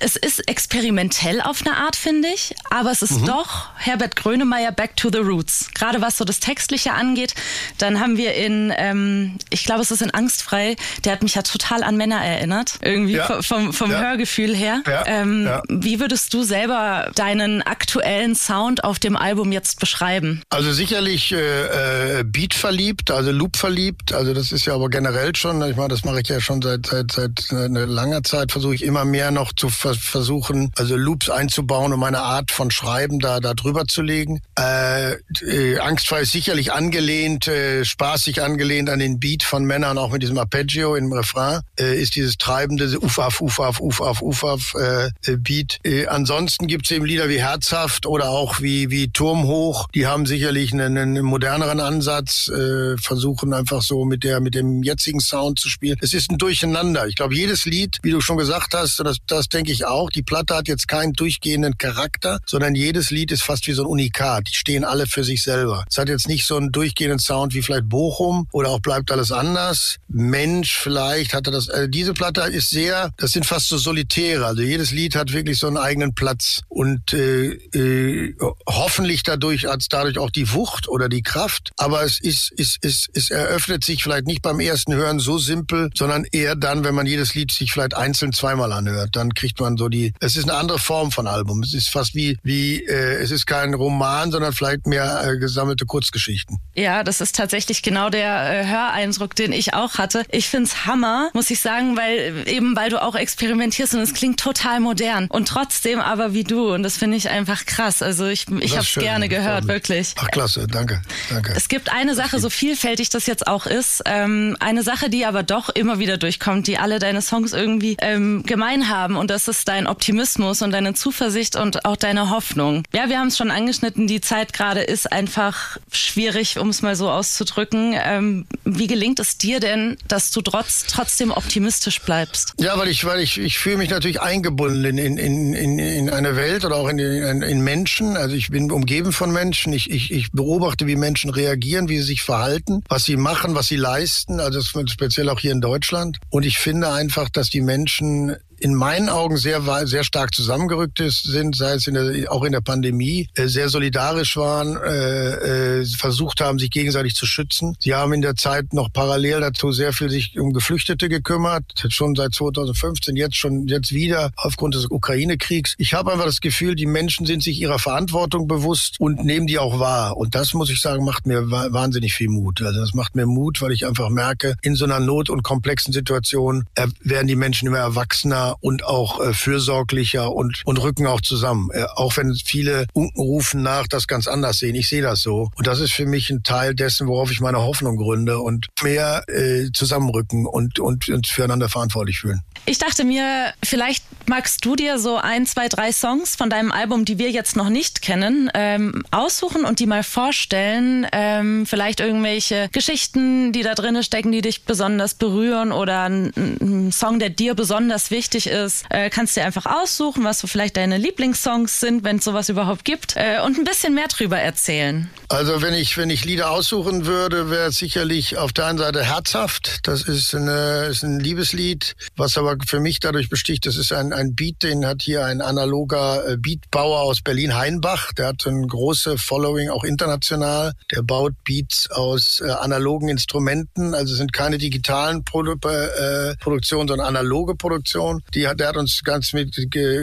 es 0.00 0.16
ist 0.16 0.48
experimentell 0.48 1.40
auf 1.40 1.64
eine 1.64 1.76
Art, 1.76 1.96
finde 1.96 2.28
ich, 2.28 2.54
aber 2.70 2.90
es 2.90 3.02
ist 3.02 3.20
mhm. 3.20 3.26
doch 3.26 3.70
Herbert 3.76 4.16
Grönemeyer 4.16 4.72
Back 4.72 4.96
to 4.96 5.10
the 5.10 5.18
Roots. 5.18 5.70
Gerade 5.74 6.00
was 6.00 6.16
so 6.16 6.24
das 6.24 6.40
Textliche 6.40 6.92
angeht. 6.92 7.34
Dann 7.78 8.00
haben 8.00 8.16
wir 8.16 8.34
in, 8.34 8.72
ähm, 8.76 9.38
ich 9.50 9.64
glaube, 9.64 9.82
es 9.82 9.90
ist 9.90 10.02
in 10.02 10.12
Angstfrei, 10.12 10.76
der 11.04 11.12
hat 11.12 11.22
mich 11.22 11.34
ja 11.34 11.42
total 11.42 11.82
an 11.82 11.96
Männer 11.96 12.24
erinnert. 12.24 12.78
Irgendwie 12.82 13.14
ja. 13.14 13.42
vom, 13.42 13.72
vom 13.72 13.90
ja. 13.90 14.00
Hörgefühl 14.00 14.54
her. 14.54 14.82
Ja. 14.86 15.04
Ähm, 15.06 15.48
wie 15.68 16.00
würdest 16.00 16.32
du 16.34 16.42
selber 16.42 17.10
deinen 17.14 17.62
aktuellen 17.62 18.34
Sound 18.34 18.84
auf 18.84 18.98
dem 18.98 19.16
Album 19.16 19.52
jetzt 19.52 19.80
beschreiben? 19.80 20.42
Also 20.50 20.72
sicherlich 20.72 21.32
äh, 21.32 22.20
äh, 22.20 22.24
Beat 22.24 22.54
verliebt, 22.54 23.10
also 23.10 23.30
Loop 23.30 23.56
verliebt. 23.56 24.12
Also 24.12 24.34
das 24.34 24.52
ist 24.52 24.66
ja 24.66 24.74
aber 24.74 24.88
generell 24.88 25.34
schon, 25.36 25.62
ich 25.68 25.76
meine, 25.76 25.88
das 25.88 26.04
mache 26.04 26.20
ich 26.20 26.28
ja 26.28 26.40
schon 26.40 26.62
seit, 26.62 26.86
seit, 26.86 27.12
seit 27.12 27.50
äh, 27.50 27.64
einer 27.64 27.86
langer 27.86 28.22
Zeit, 28.22 28.52
versuche 28.52 28.74
ich 28.74 28.82
immer 28.82 29.04
mehr 29.04 29.30
noch 29.30 29.52
zu 29.52 29.68
versuchen, 29.94 30.72
also 30.76 30.96
Loops 30.96 31.30
einzubauen, 31.30 31.92
um 31.92 32.00
meine 32.00 32.20
Art 32.20 32.50
von 32.50 32.70
Schreiben 32.70 33.18
da, 33.18 33.40
da 33.40 33.54
drüber 33.54 33.86
zu 33.86 34.02
legen. 34.02 34.40
Äh, 34.58 35.14
äh, 35.42 35.78
Angstfrei 35.78 36.22
ist 36.22 36.32
sicherlich 36.32 36.72
angelehnt, 36.72 37.48
äh, 37.48 37.84
spaßig 37.84 38.42
angelehnt 38.42 38.90
an 38.90 38.98
den 38.98 39.20
Beat 39.20 39.42
von 39.42 39.64
Männern, 39.64 39.98
auch 39.98 40.10
mit 40.10 40.22
diesem 40.22 40.38
Arpeggio 40.38 40.94
im 40.96 41.12
Refrain, 41.12 41.60
äh, 41.78 42.00
ist 42.00 42.16
dieses 42.16 42.36
treibende 42.38 42.98
Ufaf, 43.00 43.40
Ufaf, 43.40 43.80
Ufaf, 43.80 44.22
Ufaf 44.22 44.74
äh, 44.74 45.06
äh, 45.30 45.36
Beat. 45.36 45.78
Äh, 45.84 46.06
ansonsten 46.06 46.66
gibt's 46.66 46.90
eben 46.90 47.04
Lieder 47.04 47.28
wie 47.28 47.40
Herzhaft 47.40 48.06
oder 48.06 48.30
auch 48.30 48.60
wie, 48.60 48.90
wie 48.90 49.08
Turmhoch, 49.08 49.88
die 49.94 50.06
haben 50.06 50.26
sicherlich 50.26 50.72
einen, 50.72 50.96
einen 50.96 51.24
moderneren 51.24 51.80
Ansatz, 51.80 52.48
äh, 52.48 52.96
versuchen 52.98 53.52
einfach 53.52 53.82
so 53.82 54.04
mit 54.04 54.24
der, 54.24 54.40
mit 54.40 54.54
dem 54.54 54.82
jetzigen 54.82 55.20
Sound 55.20 55.58
zu 55.58 55.68
spielen. 55.68 55.96
Es 56.00 56.14
ist 56.14 56.30
ein 56.30 56.38
Durcheinander. 56.38 57.06
Ich 57.06 57.14
glaube, 57.16 57.34
jedes 57.34 57.64
Lied, 57.64 57.98
wie 58.02 58.10
du 58.10 58.20
schon 58.20 58.36
gesagt 58.36 58.74
hast, 58.74 58.98
das, 59.00 59.18
das 59.26 59.48
denke 59.48 59.72
ich 59.72 59.75
ich 59.76 59.86
auch. 59.86 60.10
Die 60.10 60.22
Platte 60.22 60.54
hat 60.54 60.68
jetzt 60.68 60.88
keinen 60.88 61.12
durchgehenden 61.12 61.78
Charakter, 61.78 62.40
sondern 62.46 62.74
jedes 62.74 63.10
Lied 63.10 63.30
ist 63.30 63.42
fast 63.42 63.66
wie 63.66 63.72
so 63.72 63.82
ein 63.82 63.86
Unikat. 63.86 64.48
Die 64.48 64.54
stehen 64.54 64.84
alle 64.84 65.06
für 65.06 65.24
sich 65.24 65.42
selber. 65.42 65.84
Es 65.88 65.98
hat 65.98 66.08
jetzt 66.08 66.28
nicht 66.28 66.46
so 66.46 66.56
einen 66.56 66.72
durchgehenden 66.72 67.18
Sound 67.18 67.54
wie 67.54 67.62
vielleicht 67.62 67.88
Bochum 67.88 68.48
oder 68.52 68.70
auch 68.70 68.80
bleibt 68.80 69.10
alles 69.12 69.32
anders. 69.32 69.96
Mensch 70.08 70.76
vielleicht 70.76 71.34
hatte 71.34 71.50
das. 71.50 71.68
Also 71.68 71.86
diese 71.88 72.14
Platte 72.14 72.40
ist 72.42 72.70
sehr, 72.70 73.10
das 73.16 73.32
sind 73.32 73.46
fast 73.46 73.68
so 73.68 73.78
Solitäre. 73.78 74.46
Also 74.46 74.62
jedes 74.62 74.90
Lied 74.90 75.14
hat 75.14 75.32
wirklich 75.32 75.58
so 75.58 75.66
einen 75.66 75.76
eigenen 75.76 76.14
Platz 76.14 76.62
und 76.68 77.12
äh, 77.12 77.52
äh, 77.52 78.34
hoffentlich 78.66 79.22
dadurch 79.22 79.68
als 79.68 79.88
dadurch 79.88 80.18
auch 80.18 80.30
die 80.30 80.52
Wucht 80.52 80.88
oder 80.88 81.08
die 81.08 81.22
Kraft. 81.22 81.70
Aber 81.76 82.02
es 82.02 82.20
ist, 82.20 82.50
ist, 82.52 82.82
ist, 82.82 83.08
es 83.12 83.30
eröffnet 83.30 83.84
sich 83.84 84.02
vielleicht 84.02 84.26
nicht 84.26 84.42
beim 84.42 84.60
ersten 84.60 84.94
Hören 84.94 85.18
so 85.18 85.38
simpel, 85.38 85.90
sondern 85.94 86.24
eher 86.24 86.56
dann, 86.56 86.84
wenn 86.84 86.94
man 86.94 87.06
jedes 87.06 87.34
Lied 87.34 87.52
sich 87.52 87.72
vielleicht 87.72 87.96
einzeln 87.96 88.32
zweimal 88.32 88.72
anhört. 88.72 89.10
Dann 89.12 89.34
kriegt 89.34 89.55
man 89.60 89.66
man 89.66 89.76
so 89.76 89.88
die, 89.88 90.12
es 90.20 90.36
ist 90.36 90.48
eine 90.48 90.58
andere 90.58 90.78
Form 90.78 91.10
von 91.10 91.26
Album. 91.26 91.62
Es 91.62 91.74
ist 91.74 91.90
fast 91.90 92.14
wie, 92.14 92.38
wie 92.42 92.82
äh, 92.84 93.22
es 93.22 93.30
ist 93.30 93.46
kein 93.46 93.74
Roman, 93.74 94.30
sondern 94.30 94.52
vielleicht 94.52 94.86
mehr 94.86 95.22
äh, 95.24 95.38
gesammelte 95.38 95.86
Kurzgeschichten. 95.86 96.58
Ja, 96.74 97.02
das 97.02 97.20
ist 97.20 97.34
tatsächlich 97.34 97.82
genau 97.82 98.10
der 98.10 98.60
äh, 98.60 98.66
Höreindruck, 98.66 99.34
den 99.34 99.52
ich 99.52 99.74
auch 99.74 99.98
hatte. 99.98 100.24
Ich 100.30 100.48
find's 100.48 100.86
Hammer, 100.86 101.30
muss 101.34 101.50
ich 101.50 101.60
sagen, 101.60 101.96
weil 101.96 102.44
eben 102.46 102.76
weil 102.76 102.90
du 102.90 103.02
auch 103.02 103.14
experimentierst 103.14 103.94
und 103.94 104.00
es 104.00 104.14
klingt 104.14 104.38
total 104.38 104.80
modern 104.80 105.26
und 105.28 105.48
trotzdem 105.48 106.00
aber 106.00 106.32
wie 106.32 106.44
du 106.44 106.72
und 106.72 106.82
das 106.82 106.96
finde 106.96 107.16
ich 107.16 107.28
einfach 107.28 107.66
krass. 107.66 108.02
Also 108.02 108.26
ich, 108.26 108.46
ich 108.60 108.72
habe 108.72 108.82
es 108.82 108.94
gerne 108.94 109.28
gehört, 109.28 109.66
wirklich. 109.66 110.14
Ach 110.16 110.28
klasse, 110.28 110.66
danke, 110.66 111.02
danke. 111.30 111.54
Es 111.56 111.68
gibt 111.68 111.92
eine 111.92 112.14
Sache, 112.14 112.38
so 112.38 112.50
vielfältig 112.50 113.08
das 113.10 113.26
jetzt 113.26 113.46
auch 113.46 113.66
ist, 113.66 114.02
ähm, 114.06 114.56
eine 114.60 114.82
Sache, 114.82 115.10
die 115.10 115.26
aber 115.26 115.42
doch 115.42 115.70
immer 115.70 115.98
wieder 115.98 116.18
durchkommt, 116.18 116.66
die 116.66 116.78
alle 116.78 116.98
deine 116.98 117.22
Songs 117.22 117.52
irgendwie 117.52 117.96
ähm, 118.00 118.42
gemein 118.44 118.88
haben 118.88 119.16
und 119.16 119.30
das 119.30 119.45
ist 119.48 119.68
dein 119.68 119.86
Optimismus 119.86 120.62
und 120.62 120.70
deine 120.70 120.94
Zuversicht 120.94 121.56
und 121.56 121.84
auch 121.84 121.96
deine 121.96 122.30
Hoffnung. 122.30 122.82
Ja, 122.92 123.08
wir 123.08 123.18
haben 123.18 123.28
es 123.28 123.36
schon 123.36 123.50
angeschnitten, 123.50 124.06
die 124.06 124.20
Zeit 124.20 124.52
gerade 124.52 124.80
ist 124.80 125.10
einfach 125.12 125.78
schwierig, 125.90 126.58
um 126.58 126.68
es 126.68 126.82
mal 126.82 126.96
so 126.96 127.10
auszudrücken. 127.10 127.94
Ähm, 127.96 128.46
wie 128.64 128.86
gelingt 128.86 129.20
es 129.20 129.38
dir 129.38 129.60
denn, 129.60 129.96
dass 130.08 130.30
du 130.30 130.40
trotz, 130.42 130.84
trotzdem 130.86 131.30
optimistisch 131.30 132.00
bleibst? 132.00 132.54
Ja, 132.58 132.78
weil 132.78 132.88
ich, 132.88 133.04
weil 133.04 133.20
ich, 133.20 133.38
ich 133.38 133.58
fühle 133.58 133.78
mich 133.78 133.90
natürlich 133.90 134.20
eingebunden 134.20 134.84
in, 134.84 135.18
in, 135.18 135.54
in, 135.54 135.78
in 135.78 136.10
eine 136.10 136.36
Welt 136.36 136.64
oder 136.64 136.76
auch 136.76 136.88
in, 136.88 136.98
in, 136.98 137.42
in 137.42 137.60
Menschen. 137.60 138.16
Also 138.16 138.34
ich 138.34 138.50
bin 138.50 138.70
umgeben 138.70 139.12
von 139.12 139.30
Menschen. 139.32 139.72
Ich, 139.72 139.90
ich, 139.90 140.12
ich 140.12 140.32
beobachte, 140.32 140.86
wie 140.86 140.96
Menschen 140.96 141.30
reagieren, 141.30 141.88
wie 141.88 141.98
sie 141.98 142.04
sich 142.04 142.22
verhalten, 142.22 142.82
was 142.88 143.04
sie 143.04 143.16
machen, 143.16 143.54
was 143.54 143.66
sie 143.66 143.76
leisten. 143.76 144.40
Also 144.40 144.60
speziell 144.62 145.28
auch 145.28 145.40
hier 145.40 145.52
in 145.52 145.60
Deutschland. 145.60 146.18
Und 146.30 146.44
ich 146.44 146.58
finde 146.58 146.92
einfach, 146.92 147.28
dass 147.28 147.50
die 147.50 147.60
Menschen 147.60 148.36
in 148.60 148.74
meinen 148.74 149.08
Augen 149.08 149.36
sehr, 149.36 149.62
sehr 149.86 150.04
stark 150.04 150.34
zusammengerückt 150.34 151.02
sind, 151.08 151.56
sei 151.56 151.74
es 151.74 151.86
in 151.86 151.94
der, 151.94 152.32
auch 152.32 152.44
in 152.44 152.52
der 152.52 152.60
Pandemie, 152.60 153.28
äh, 153.34 153.46
sehr 153.46 153.68
solidarisch 153.68 154.36
waren, 154.36 154.76
äh, 154.76 155.80
äh, 155.80 155.86
versucht 155.86 156.40
haben, 156.40 156.58
sich 156.58 156.70
gegenseitig 156.70 157.14
zu 157.14 157.26
schützen. 157.26 157.76
Sie 157.78 157.94
haben 157.94 158.12
in 158.12 158.22
der 158.22 158.36
Zeit 158.36 158.72
noch 158.72 158.92
parallel 158.92 159.40
dazu 159.40 159.72
sehr 159.72 159.92
viel 159.92 160.10
sich 160.10 160.38
um 160.38 160.52
Geflüchtete 160.52 161.08
gekümmert, 161.08 161.64
schon 161.88 162.14
seit 162.14 162.34
2015, 162.34 163.16
jetzt 163.16 163.36
schon 163.36 163.66
jetzt 163.68 163.92
wieder 163.92 164.30
aufgrund 164.36 164.74
des 164.74 164.86
Ukraine-Kriegs. 164.90 165.74
Ich 165.78 165.94
habe 165.94 166.12
einfach 166.12 166.26
das 166.26 166.40
Gefühl, 166.40 166.74
die 166.74 166.86
Menschen 166.86 167.26
sind 167.26 167.42
sich 167.42 167.60
ihrer 167.60 167.78
Verantwortung 167.78 168.46
bewusst 168.48 168.96
und 169.00 169.24
nehmen 169.24 169.46
die 169.46 169.58
auch 169.58 169.78
wahr. 169.78 170.16
Und 170.16 170.34
das 170.34 170.54
muss 170.54 170.70
ich 170.70 170.80
sagen, 170.80 171.04
macht 171.04 171.26
mir 171.26 171.50
wahnsinnig 171.50 172.14
viel 172.14 172.28
Mut. 172.28 172.62
Also 172.62 172.80
das 172.80 172.94
macht 172.94 173.16
mir 173.16 173.26
Mut, 173.26 173.60
weil 173.60 173.72
ich 173.72 173.86
einfach 173.86 174.08
merke, 174.08 174.56
in 174.62 174.74
so 174.74 174.84
einer 174.84 175.00
Not- 175.00 175.30
und 175.30 175.42
komplexen 175.42 175.92
Situation 175.92 176.66
äh, 176.74 176.86
werden 177.00 177.26
die 177.26 177.36
Menschen 177.36 177.68
immer 177.68 177.78
erwachsener 177.78 178.45
und 178.60 178.84
auch 178.84 179.20
äh, 179.20 179.32
fürsorglicher 179.32 180.32
und, 180.32 180.62
und 180.64 180.82
rücken 180.82 181.06
auch 181.06 181.20
zusammen. 181.20 181.70
Äh, 181.72 181.84
auch 181.94 182.16
wenn 182.16 182.34
viele 182.34 182.86
Unken 182.92 183.20
rufen 183.20 183.62
nach, 183.62 183.86
das 183.86 184.06
ganz 184.06 184.26
anders 184.26 184.58
sehen. 184.58 184.74
Ich 184.74 184.88
sehe 184.88 185.02
das 185.02 185.20
so. 185.20 185.50
Und 185.56 185.66
das 185.66 185.80
ist 185.80 185.92
für 185.92 186.06
mich 186.06 186.30
ein 186.30 186.42
Teil 186.42 186.74
dessen, 186.74 187.06
worauf 187.08 187.30
ich 187.30 187.40
meine 187.40 187.62
Hoffnung 187.62 187.96
gründe 187.96 188.38
und 188.38 188.66
mehr 188.82 189.24
äh, 189.28 189.70
zusammenrücken 189.72 190.46
und, 190.46 190.78
und 190.78 191.08
uns 191.08 191.30
füreinander 191.30 191.68
verantwortlich 191.68 192.20
fühlen. 192.20 192.42
Ich 192.64 192.78
dachte 192.78 193.04
mir, 193.04 193.52
vielleicht 193.62 194.04
magst 194.28 194.64
du 194.64 194.74
dir 194.74 194.98
so 194.98 195.16
ein, 195.16 195.46
zwei, 195.46 195.68
drei 195.68 195.92
Songs 195.92 196.34
von 196.34 196.50
deinem 196.50 196.72
Album, 196.72 197.04
die 197.04 197.18
wir 197.18 197.30
jetzt 197.30 197.56
noch 197.56 197.68
nicht 197.68 198.02
kennen, 198.02 198.50
ähm, 198.54 199.04
aussuchen 199.10 199.64
und 199.64 199.78
die 199.78 199.86
mal 199.86 200.02
vorstellen. 200.02 201.06
Ähm, 201.12 201.66
vielleicht 201.66 202.00
irgendwelche 202.00 202.68
Geschichten, 202.72 203.52
die 203.52 203.62
da 203.62 203.74
drin 203.74 204.02
stecken, 204.02 204.32
die 204.32 204.40
dich 204.40 204.64
besonders 204.64 205.14
berühren 205.14 205.72
oder 205.72 206.02
ein, 206.02 206.32
ein 206.36 206.92
Song, 206.92 207.18
der 207.18 207.30
dir 207.30 207.54
besonders 207.54 208.10
wichtig 208.10 208.35
ist. 208.44 208.84
Äh, 208.90 209.08
kannst 209.08 209.36
dir 209.36 209.44
einfach 209.46 209.64
aussuchen, 209.64 210.24
was 210.24 210.38
so 210.38 210.46
vielleicht 210.46 210.76
deine 210.76 210.98
Lieblingssongs 210.98 211.80
sind, 211.80 212.04
wenn 212.04 212.16
es 212.16 212.24
sowas 212.24 212.50
überhaupt 212.50 212.84
gibt 212.84 213.14
äh, 213.16 213.40
und 213.44 213.56
ein 213.56 213.64
bisschen 213.64 213.94
mehr 213.94 214.08
drüber 214.08 214.38
erzählen. 214.38 215.10
Also 215.28 215.62
wenn 215.62 215.74
ich, 215.74 215.96
wenn 215.96 216.10
ich 216.10 216.24
Lieder 216.24 216.50
aussuchen 216.50 217.06
würde, 217.06 217.50
wäre 217.50 217.68
es 217.68 217.76
sicherlich 217.78 218.36
auf 218.36 218.52
der 218.52 218.66
einen 218.66 218.78
Seite 218.78 219.04
herzhaft. 219.04 219.80
Das 219.84 220.02
ist, 220.02 220.34
eine, 220.34 220.86
ist 220.90 221.02
ein 221.02 221.18
Liebeslied, 221.18 221.96
was 222.16 222.38
aber 222.38 222.56
für 222.66 222.80
mich 222.80 223.00
dadurch 223.00 223.28
besticht, 223.28 223.66
das 223.66 223.76
ist 223.76 223.92
ein, 223.92 224.12
ein 224.12 224.34
Beat, 224.34 224.62
den 224.62 224.86
hat 224.86 225.02
hier 225.02 225.24
ein 225.24 225.40
analoger 225.40 226.28
äh, 226.28 226.36
Beatbauer 226.36 227.00
aus 227.00 227.22
Berlin, 227.22 227.56
Heinbach. 227.56 228.12
Der 228.12 228.28
hat 228.28 228.46
ein 228.46 228.68
große 228.68 229.18
Following, 229.18 229.70
auch 229.70 229.84
international. 229.84 230.72
Der 230.92 231.02
baut 231.02 231.32
Beats 231.44 231.90
aus 231.90 232.40
äh, 232.44 232.50
analogen 232.50 233.08
Instrumenten, 233.08 233.94
also 233.94 234.14
sind 234.14 234.32
keine 234.32 234.58
digitalen 234.58 235.24
Produ 235.24 235.54
äh, 235.68 236.36
Produktionen, 236.36 236.88
sondern 236.88 237.06
analoge 237.06 237.54
Produktionen. 237.54 238.22
Die 238.34 238.46
hat, 238.46 238.60
der 238.60 238.68
hat 238.68 238.76
uns 238.76 239.02
ganz 239.02 239.32
mit 239.32 239.56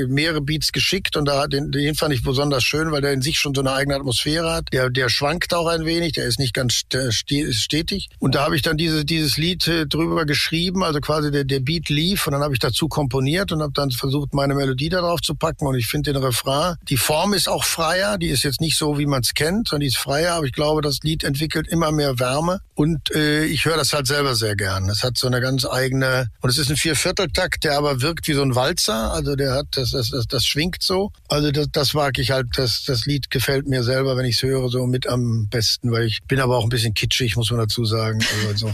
mehrere 0.08 0.42
Beats 0.42 0.72
geschickt 0.72 1.16
und 1.18 1.26
da, 1.26 1.48
den, 1.48 1.72
den 1.72 1.96
fand 1.96 2.14
ich 2.14 2.24
besonders 2.24 2.64
schön, 2.64 2.92
weil 2.92 3.02
der 3.02 3.14
in 3.14 3.22
sich 3.22 3.38
schon 3.38 3.54
so 3.54 3.62
eine 3.62 3.74
eigene 3.74 3.96
Atmosphäre 3.96 4.52
hat. 4.52 4.68
Der, 4.72 4.90
der 4.90 5.10
schwankt 5.10 5.54
auch 5.54 5.68
ein 5.68 5.86
wenig, 5.86 6.14
der 6.14 6.26
ist 6.26 6.40
nicht 6.40 6.54
ganz 6.54 6.74
stetig. 6.74 8.10
Und 8.20 8.36
da 8.36 8.46
habe 8.46 8.56
ich 8.56 8.62
dann 8.62 8.78
diese, 8.78 9.06
dieses 9.06 9.38
Lied 9.38 9.68
äh, 9.68 9.86
drüber 9.86 10.26
geschrieben, 10.26 10.84
also 10.84 11.00
quasi 11.00 11.32
der, 11.32 11.44
der 11.44 11.60
Beat 11.60 11.90
lief 11.90 12.28
und 12.28 12.34
dann 12.34 12.42
habe 12.42 12.54
ich 12.54 12.60
dazu 12.60 12.88
komponiert 12.88 13.52
und 13.52 13.62
habe 13.62 13.74
dann 13.74 13.92
versucht, 13.92 14.34
meine 14.34 14.56
Melodie 14.56 14.90
darauf 14.90 15.22
zu 15.22 15.36
packen. 15.36 15.68
Und 15.68 15.76
ich 15.76 15.88
finde 15.88 16.14
den 16.14 16.24
Refrain, 16.24 16.76
die 16.90 16.98
Form 16.98 17.34
ist 17.34 17.48
auch 17.50 17.64
freier, 17.64 18.18
die 18.18 18.30
ist 18.30 18.44
jetzt 18.44 18.62
nicht 18.62 18.78
so, 18.78 18.98
wie 18.98 19.06
man 19.06 19.22
es 19.22 19.34
kennt, 19.34 19.70
sondern 19.70 19.82
die 19.82 19.88
ist 19.88 19.98
freier, 19.98 20.36
aber 20.36 20.46
ich 20.46 20.54
glaube, 20.54 20.82
das 20.82 21.00
Lied 21.04 21.24
entwickelt 21.24 21.68
immer 21.68 21.92
mehr 21.92 22.20
Wärme. 22.20 22.60
Und 22.76 23.14
äh, 23.14 23.46
ich 23.46 23.66
höre 23.66 23.78
das 23.78 23.94
halt 23.94 24.08
selber 24.08 24.36
sehr 24.36 24.56
gern. 24.56 24.90
Es 24.90 25.04
hat 25.04 25.18
so 25.18 25.28
eine 25.28 25.42
ganz 25.42 25.66
eigene, 25.66 26.30
und 26.42 26.50
es 26.50 26.58
ist 26.58 26.70
ein 26.70 26.78
Viervierteltakt, 26.78 27.64
der 27.64 27.78
aber 27.78 28.02
wirkt 28.14 28.28
wie 28.28 28.34
so 28.34 28.44
ein 28.44 28.56
Walzer. 28.56 29.12
Also 29.12 29.36
der 29.36 29.54
hat, 29.54 29.66
das, 29.72 29.92
das, 29.92 30.10
das, 30.10 30.28
das 30.28 30.46
schwingt 30.46 30.82
so. 30.82 31.12
Also 31.28 31.52
das, 31.52 31.68
das 31.72 31.94
mag 31.94 32.20
ich 32.20 32.32
halt, 32.32 32.48
das, 32.56 32.84
das 32.86 33.06
Lied 33.06 33.32
gefällt 33.32 33.68
mir 33.68 33.84
selber, 33.84 34.16
wenn 34.18 34.26
ich 34.26 34.36
es 34.36 34.44
höre, 34.44 34.70
so 34.70 34.86
mit 34.86 35.08
am 35.08 35.48
besten, 35.50 35.92
weil 35.92 36.06
ich 36.06 36.22
bin 36.28 36.40
aber 36.40 36.58
auch 36.58 36.64
ein 36.64 36.70
bisschen 36.70 36.94
kitschig, 36.94 37.36
muss 37.36 37.50
man 37.50 37.60
dazu 37.60 37.86
sagen. 37.86 38.20
Also, 38.48 38.72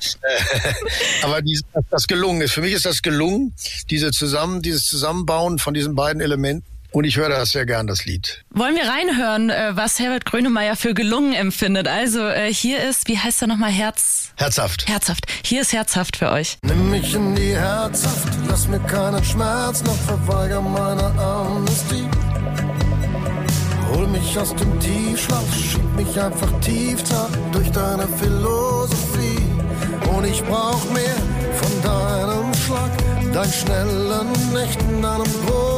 so. 0.00 0.18
aber 1.22 1.42
dies, 1.42 1.62
das 1.90 2.06
gelungen 2.06 2.40
ist. 2.40 2.52
Für 2.52 2.62
mich 2.62 2.72
ist 2.72 2.86
das 2.86 3.02
gelungen, 3.02 3.54
diese 3.90 4.10
zusammen, 4.12 4.62
dieses 4.62 4.86
Zusammenbauen 4.86 5.58
von 5.58 5.74
diesen 5.74 5.94
beiden 5.94 6.22
Elementen. 6.22 6.64
Und 6.92 7.04
ich 7.04 7.16
höre 7.16 7.28
das 7.28 7.50
sehr 7.50 7.66
gern, 7.66 7.86
das 7.86 8.04
Lied. 8.04 8.44
Wollen 8.50 8.74
wir 8.74 8.88
reinhören, 8.88 9.50
äh, 9.50 9.76
was 9.76 9.98
Herbert 10.00 10.24
Grönemeyer 10.24 10.74
für 10.74 10.92
gelungen 10.92 11.34
empfindet? 11.34 11.86
Also 11.86 12.26
äh, 12.26 12.52
hier 12.52 12.82
ist, 12.82 13.06
wie 13.06 13.16
heißt 13.16 13.42
er 13.42 13.48
nochmal, 13.48 13.70
Herz? 13.70 14.32
Herzhaft. 14.36 14.88
Herzhaft. 14.88 15.26
Hier 15.44 15.60
ist 15.60 15.72
herzhaft 15.72 16.16
für 16.16 16.32
euch. 16.32 16.58
Nimm 16.62 16.90
mich 16.90 17.14
in 17.14 17.36
die 17.36 17.54
Herzhaft, 17.54 18.28
lass 18.48 18.66
mir 18.66 18.80
keinen 18.80 19.22
Schmerz, 19.24 19.84
noch 19.84 19.96
verweiger 19.96 20.60
meine 20.60 21.04
Amnestie. 21.20 22.08
Hol 23.92 24.06
mich 24.08 24.38
aus 24.38 24.54
dem 24.56 24.80
Tiefschlaf, 24.80 25.44
schieb 25.54 25.96
mich 25.96 26.20
einfach 26.20 26.50
tief 26.60 27.02
durch 27.52 27.70
deine 27.70 28.08
Philosophie. 28.20 29.38
Und 30.16 30.24
ich 30.24 30.42
brauch 30.42 30.84
mehr 30.90 31.16
von 31.60 31.82
deinem 31.82 32.54
Schlag, 32.54 32.90
deinen 33.32 33.52
schnellen 33.52 34.32
Nächten, 34.52 35.02
deinem 35.02 35.26
von 35.26 35.69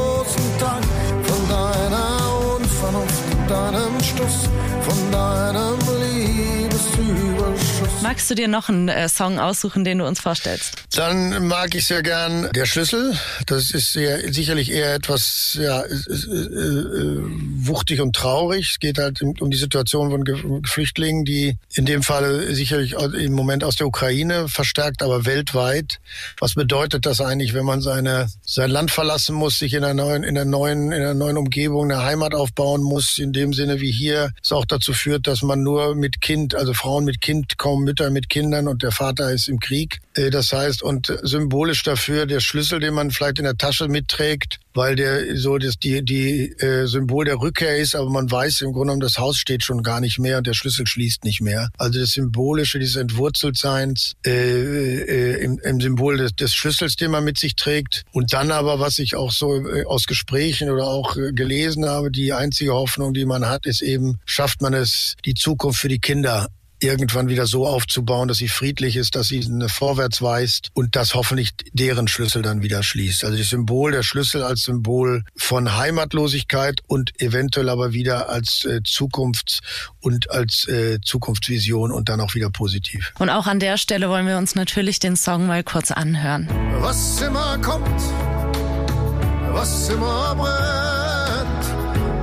deiner 2.82 2.98
Unvernunft, 2.98 3.31
deinem 3.48 4.00
Stuss, 4.00 4.48
von 4.82 5.10
deinem 5.10 5.78
Liebesüberschuss. 6.00 8.02
Magst 8.02 8.30
du 8.30 8.34
dir 8.34 8.48
noch 8.48 8.68
einen 8.68 8.88
äh, 8.88 9.08
Song 9.08 9.38
aussuchen, 9.38 9.84
den 9.84 9.98
du 9.98 10.06
uns 10.06 10.20
vorstellst? 10.20 10.74
Dann 10.94 11.46
mag 11.46 11.74
ich 11.74 11.86
sehr 11.86 12.02
gern 12.02 12.48
Der 12.54 12.66
Schlüssel. 12.66 13.16
Das 13.46 13.70
ist 13.70 13.92
sehr, 13.92 14.32
sicherlich 14.32 14.70
eher 14.70 14.94
etwas 14.94 15.56
ja, 15.60 15.82
äh, 15.82 15.86
äh, 15.86 17.22
wuchtig 17.56 18.00
und 18.00 18.14
traurig. 18.14 18.72
Es 18.72 18.78
geht 18.78 18.98
halt 18.98 19.22
um 19.22 19.50
die 19.50 19.56
Situation 19.56 20.10
von 20.10 20.64
Flüchtlingen, 20.64 21.24
die 21.24 21.56
in 21.74 21.86
dem 21.86 22.02
Fall 22.02 22.54
sicherlich 22.54 22.94
im 22.94 23.32
Moment 23.32 23.64
aus 23.64 23.76
der 23.76 23.86
Ukraine 23.86 24.48
verstärkt, 24.48 25.02
aber 25.02 25.24
weltweit. 25.24 26.00
Was 26.38 26.54
bedeutet 26.54 27.06
das 27.06 27.20
eigentlich, 27.20 27.54
wenn 27.54 27.64
man 27.64 27.80
seine, 27.80 28.28
sein 28.44 28.70
Land 28.70 28.90
verlassen 28.90 29.34
muss, 29.34 29.58
sich 29.58 29.74
in 29.74 29.84
einer 29.84 29.94
neuen, 29.94 30.24
in 30.24 30.36
einer 30.36 30.44
neuen, 30.44 30.92
in 30.92 31.02
einer 31.02 31.14
neuen 31.14 31.36
Umgebung 31.36 31.90
eine 31.90 32.02
Heimat 32.02 32.34
aufbauen 32.34 32.82
muss, 32.82 33.18
in 33.18 33.32
dem 33.32 33.41
Sinne 33.52 33.80
wie 33.80 33.90
hier 33.90 34.30
es 34.42 34.52
auch 34.52 34.66
dazu 34.66 34.92
führt, 34.92 35.26
dass 35.26 35.42
man 35.42 35.62
nur 35.62 35.94
mit 35.94 36.20
Kind, 36.20 36.54
also 36.54 36.74
Frauen 36.74 37.04
mit 37.04 37.20
Kind, 37.20 37.58
kaum 37.58 37.84
Mütter 37.84 38.10
mit 38.10 38.28
Kindern 38.28 38.68
und 38.68 38.82
der 38.82 38.92
Vater 38.92 39.30
ist 39.32 39.48
im 39.48 39.58
Krieg. 39.58 40.00
Äh, 40.14 40.30
das 40.30 40.52
heißt, 40.52 40.82
und 40.82 41.12
symbolisch 41.22 41.82
dafür 41.82 42.26
der 42.26 42.40
Schlüssel, 42.40 42.80
den 42.80 42.94
man 42.94 43.10
vielleicht 43.10 43.38
in 43.38 43.44
der 43.44 43.56
Tasche 43.56 43.88
mitträgt, 43.88 44.58
weil 44.74 44.96
der 44.96 45.36
so 45.36 45.58
das 45.58 45.78
die 45.78 46.02
die 46.04 46.52
äh, 46.58 46.86
Symbol 46.86 47.24
der 47.24 47.40
Rückkehr 47.40 47.76
ist, 47.76 47.94
aber 47.94 48.08
man 48.10 48.30
weiß 48.30 48.62
im 48.62 48.72
Grunde 48.72 48.92
genommen, 48.92 49.00
das 49.00 49.18
Haus 49.18 49.36
steht 49.36 49.64
schon 49.64 49.82
gar 49.82 50.00
nicht 50.00 50.18
mehr 50.18 50.38
und 50.38 50.46
der 50.46 50.54
Schlüssel 50.54 50.86
schließt 50.86 51.24
nicht 51.24 51.40
mehr. 51.40 51.70
Also 51.78 52.00
das 52.00 52.10
Symbolische 52.10 52.78
dieses 52.78 52.96
Entwurzeltseins 52.96 54.14
äh, 54.24 54.30
äh, 54.30 55.44
im, 55.44 55.58
im 55.58 55.80
Symbol 55.80 56.16
des, 56.16 56.34
des 56.34 56.54
Schlüssels, 56.54 56.96
den 56.96 57.10
man 57.10 57.24
mit 57.24 57.38
sich 57.38 57.54
trägt. 57.54 58.04
Und 58.12 58.32
dann 58.32 58.50
aber, 58.50 58.80
was 58.80 58.98
ich 58.98 59.14
auch 59.14 59.30
so 59.30 59.62
aus 59.86 60.06
Gesprächen 60.06 60.70
oder 60.70 60.86
auch 60.86 61.14
gelesen 61.14 61.86
habe, 61.86 62.10
die 62.10 62.32
einzige 62.32 62.72
Hoffnung, 62.72 63.14
die 63.14 63.21
man 63.24 63.46
hat, 63.46 63.66
ist 63.66 63.82
eben, 63.82 64.18
schafft 64.24 64.62
man 64.62 64.74
es, 64.74 65.16
die 65.24 65.34
Zukunft 65.34 65.80
für 65.80 65.88
die 65.88 65.98
Kinder 65.98 66.48
irgendwann 66.82 67.28
wieder 67.28 67.46
so 67.46 67.66
aufzubauen, 67.66 68.28
dass 68.28 68.38
sie 68.38 68.48
friedlich 68.48 68.96
ist, 68.96 69.14
dass 69.14 69.28
sie 69.28 69.44
eine 69.44 69.68
vorwärts 69.68 70.20
weist 70.20 70.70
und 70.74 70.96
dass 70.96 71.14
hoffentlich 71.14 71.50
deren 71.72 72.08
Schlüssel 72.08 72.42
dann 72.42 72.62
wieder 72.62 72.82
schließt. 72.82 73.24
Also 73.24 73.38
das 73.38 73.50
Symbol, 73.50 73.92
der 73.92 74.02
Schlüssel 74.02 74.42
als 74.42 74.62
Symbol 74.62 75.22
von 75.36 75.76
Heimatlosigkeit 75.76 76.80
und 76.86 77.12
eventuell 77.20 77.68
aber 77.68 77.92
wieder 77.92 78.28
als 78.28 78.64
äh, 78.64 78.80
Zukunfts- 78.84 79.60
und 80.00 80.30
als 80.30 80.66
äh, 80.68 81.00
Zukunftsvision 81.00 81.92
und 81.92 82.08
dann 82.08 82.20
auch 82.20 82.34
wieder 82.34 82.50
positiv. 82.50 83.12
Und 83.18 83.30
auch 83.30 83.46
an 83.46 83.60
der 83.60 83.78
Stelle 83.78 84.08
wollen 84.08 84.26
wir 84.26 84.36
uns 84.36 84.54
natürlich 84.54 84.98
den 84.98 85.16
Song 85.16 85.46
mal 85.46 85.62
kurz 85.62 85.90
anhören. 85.90 86.48
Was 86.80 87.22
immer 87.22 87.58
kommt, 87.58 88.00
was 89.52 89.88
immer 89.88 90.34
brennt, 90.34 91.01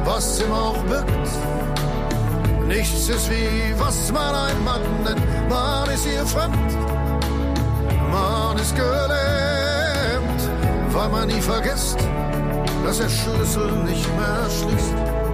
was 0.09 0.39
immer 0.39 0.61
auch 0.69 0.83
birgt 0.85 1.29
Nichts 2.67 3.09
ist 3.09 3.29
wie 3.31 3.73
was 3.77 4.11
man 4.11 4.35
ein 4.35 4.63
Mann 4.63 4.81
nennt. 5.03 5.49
Man 5.49 5.89
ist 5.89 6.05
hier 6.05 6.25
fremd, 6.25 6.71
man 8.11 8.57
ist 8.57 8.75
gelähmt, 8.75 10.41
weil 10.93 11.09
man 11.09 11.27
nie 11.27 11.41
vergisst, 11.41 11.97
dass 12.85 12.99
der 12.99 13.09
Schlüssel 13.09 13.71
nicht 13.89 14.07
mehr 14.17 14.45
schließt. 14.57 15.28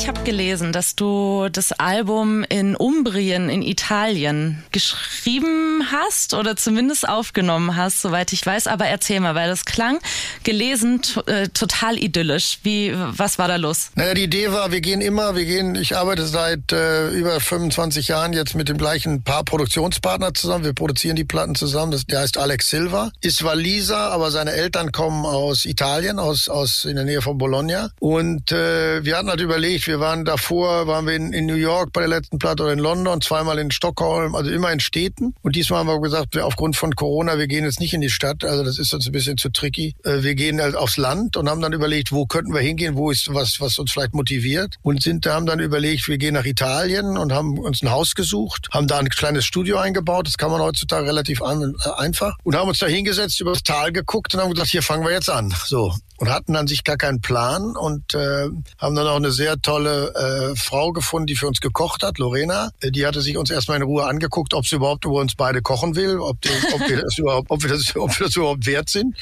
Ich 0.00 0.06
habe 0.06 0.22
gelesen, 0.22 0.72
dass 0.72 0.94
du 0.94 1.48
das 1.50 1.72
Album 1.72 2.44
in 2.48 2.76
Umbrien 2.76 3.48
in 3.48 3.62
Italien 3.62 4.62
geschrieben 4.70 5.82
hast 5.90 6.34
oder 6.34 6.54
zumindest 6.54 7.08
aufgenommen 7.08 7.74
hast, 7.74 8.02
soweit 8.02 8.32
ich 8.32 8.46
weiß. 8.46 8.68
Aber 8.68 8.86
erzähl 8.86 9.18
mal, 9.18 9.34
weil 9.34 9.48
das 9.48 9.64
klang 9.64 9.98
gelesen 10.44 11.02
äh, 11.26 11.48
total 11.48 11.98
idyllisch. 11.98 12.60
Wie, 12.62 12.94
was 12.94 13.38
war 13.38 13.48
da 13.48 13.56
los? 13.56 13.90
Naja, 13.96 14.14
die 14.14 14.22
Idee 14.22 14.52
war, 14.52 14.70
wir 14.70 14.80
gehen 14.80 15.00
immer, 15.00 15.34
wir 15.34 15.44
gehen, 15.44 15.74
ich 15.74 15.96
arbeite 15.96 16.26
seit 16.26 16.70
äh, 16.70 17.08
über 17.08 17.40
25 17.40 18.06
Jahren 18.06 18.32
jetzt 18.32 18.54
mit 18.54 18.68
dem 18.68 18.78
gleichen 18.78 19.24
Paar 19.24 19.42
Produktionspartner 19.42 20.32
zusammen. 20.32 20.64
Wir 20.64 20.74
produzieren 20.74 21.16
die 21.16 21.24
Platten 21.24 21.56
zusammen. 21.56 21.90
Das, 21.90 22.06
der 22.06 22.20
heißt 22.20 22.38
Alex 22.38 22.70
Silva, 22.70 23.10
ist 23.20 23.42
Waliser, 23.42 24.12
aber 24.12 24.30
seine 24.30 24.52
Eltern 24.52 24.92
kommen 24.92 25.26
aus 25.26 25.64
Italien, 25.64 26.20
aus, 26.20 26.48
aus 26.48 26.84
in 26.84 26.94
der 26.94 27.04
Nähe 27.04 27.20
von 27.20 27.36
Bologna. 27.36 27.90
Und 27.98 28.52
äh, 28.52 29.04
wir 29.04 29.16
hatten 29.16 29.28
halt 29.28 29.40
überlegt, 29.40 29.87
wir 29.88 30.00
waren 30.00 30.24
davor, 30.24 30.86
waren 30.86 31.06
wir 31.06 31.14
in, 31.14 31.32
in 31.32 31.46
New 31.46 31.54
York 31.54 31.92
bei 31.92 32.00
der 32.00 32.08
letzten 32.08 32.38
Platte 32.38 32.62
oder 32.62 32.72
in 32.72 32.78
London, 32.78 33.20
zweimal 33.20 33.58
in 33.58 33.70
Stockholm, 33.70 34.34
also 34.34 34.50
immer 34.50 34.70
in 34.70 34.80
Städten. 34.80 35.34
Und 35.42 35.56
diesmal 35.56 35.80
haben 35.80 35.88
wir 35.88 36.00
gesagt, 36.00 36.34
wir 36.34 36.46
aufgrund 36.46 36.76
von 36.76 36.94
Corona, 36.94 37.38
wir 37.38 37.48
gehen 37.48 37.64
jetzt 37.64 37.80
nicht 37.80 37.94
in 37.94 38.00
die 38.00 38.10
Stadt, 38.10 38.44
also 38.44 38.62
das 38.62 38.78
ist 38.78 38.94
uns 38.94 39.06
ein 39.06 39.12
bisschen 39.12 39.38
zu 39.38 39.48
tricky. 39.48 39.96
Äh, 40.04 40.22
wir 40.22 40.34
gehen 40.34 40.60
halt 40.60 40.76
aufs 40.76 40.96
Land 40.96 41.36
und 41.36 41.48
haben 41.48 41.60
dann 41.60 41.72
überlegt, 41.72 42.12
wo 42.12 42.26
könnten 42.26 42.52
wir 42.52 42.60
hingehen, 42.60 42.96
wo 42.96 43.10
ist 43.10 43.34
was, 43.34 43.60
was 43.60 43.78
uns 43.78 43.90
vielleicht 43.90 44.14
motiviert. 44.14 44.76
Und 44.82 45.02
sind 45.02 45.26
haben 45.26 45.46
dann 45.46 45.58
überlegt, 45.58 46.06
wir 46.06 46.18
gehen 46.18 46.34
nach 46.34 46.44
Italien 46.44 47.16
und 47.16 47.32
haben 47.32 47.58
uns 47.58 47.82
ein 47.82 47.90
Haus 47.90 48.14
gesucht, 48.14 48.68
haben 48.70 48.86
da 48.86 48.98
ein 48.98 49.08
kleines 49.08 49.44
Studio 49.44 49.78
eingebaut, 49.78 50.26
das 50.26 50.36
kann 50.36 50.50
man 50.50 50.60
heutzutage 50.60 51.06
relativ 51.06 51.42
an, 51.42 51.74
äh, 51.84 51.90
einfach. 52.00 52.36
Und 52.44 52.54
haben 52.54 52.68
uns 52.68 52.78
da 52.78 52.86
hingesetzt, 52.86 53.40
übers 53.40 53.62
Tal 53.62 53.92
geguckt 53.92 54.34
und 54.34 54.40
haben 54.40 54.52
gesagt, 54.52 54.70
hier 54.70 54.82
fangen 54.82 55.04
wir 55.04 55.12
jetzt 55.12 55.30
an. 55.30 55.54
So 55.64 55.94
und 56.18 56.30
hatten 56.30 56.56
an 56.56 56.66
sich 56.66 56.84
gar 56.84 56.96
keinen 56.96 57.20
Plan 57.20 57.76
und 57.76 58.14
äh, 58.14 58.48
haben 58.78 58.94
dann 58.94 59.06
auch 59.06 59.16
eine 59.16 59.30
sehr 59.30 59.60
tolle 59.60 59.77
äh, 59.86 60.56
Frau 60.56 60.92
gefunden, 60.92 61.26
die 61.26 61.36
für 61.36 61.46
uns 61.46 61.60
gekocht 61.60 62.02
hat, 62.02 62.18
Lorena. 62.18 62.70
Äh, 62.80 62.90
die 62.90 63.06
hatte 63.06 63.20
sich 63.20 63.36
uns 63.36 63.50
erstmal 63.50 63.76
in 63.76 63.82
Ruhe 63.82 64.04
angeguckt, 64.04 64.54
ob 64.54 64.66
sie 64.66 64.76
überhaupt 64.76 65.04
über 65.04 65.20
uns 65.20 65.34
beide 65.34 65.60
kochen 65.60 65.94
will, 65.96 66.18
ob, 66.18 66.40
die, 66.40 66.50
ob, 66.72 66.88
wir, 66.88 67.02
das 67.02 67.18
überhaupt, 67.18 67.50
ob, 67.50 67.62
wir, 67.62 67.70
das, 67.70 67.94
ob 67.96 68.18
wir 68.18 68.26
das 68.26 68.36
überhaupt 68.36 68.66
wert 68.66 68.88
sind. 68.88 69.16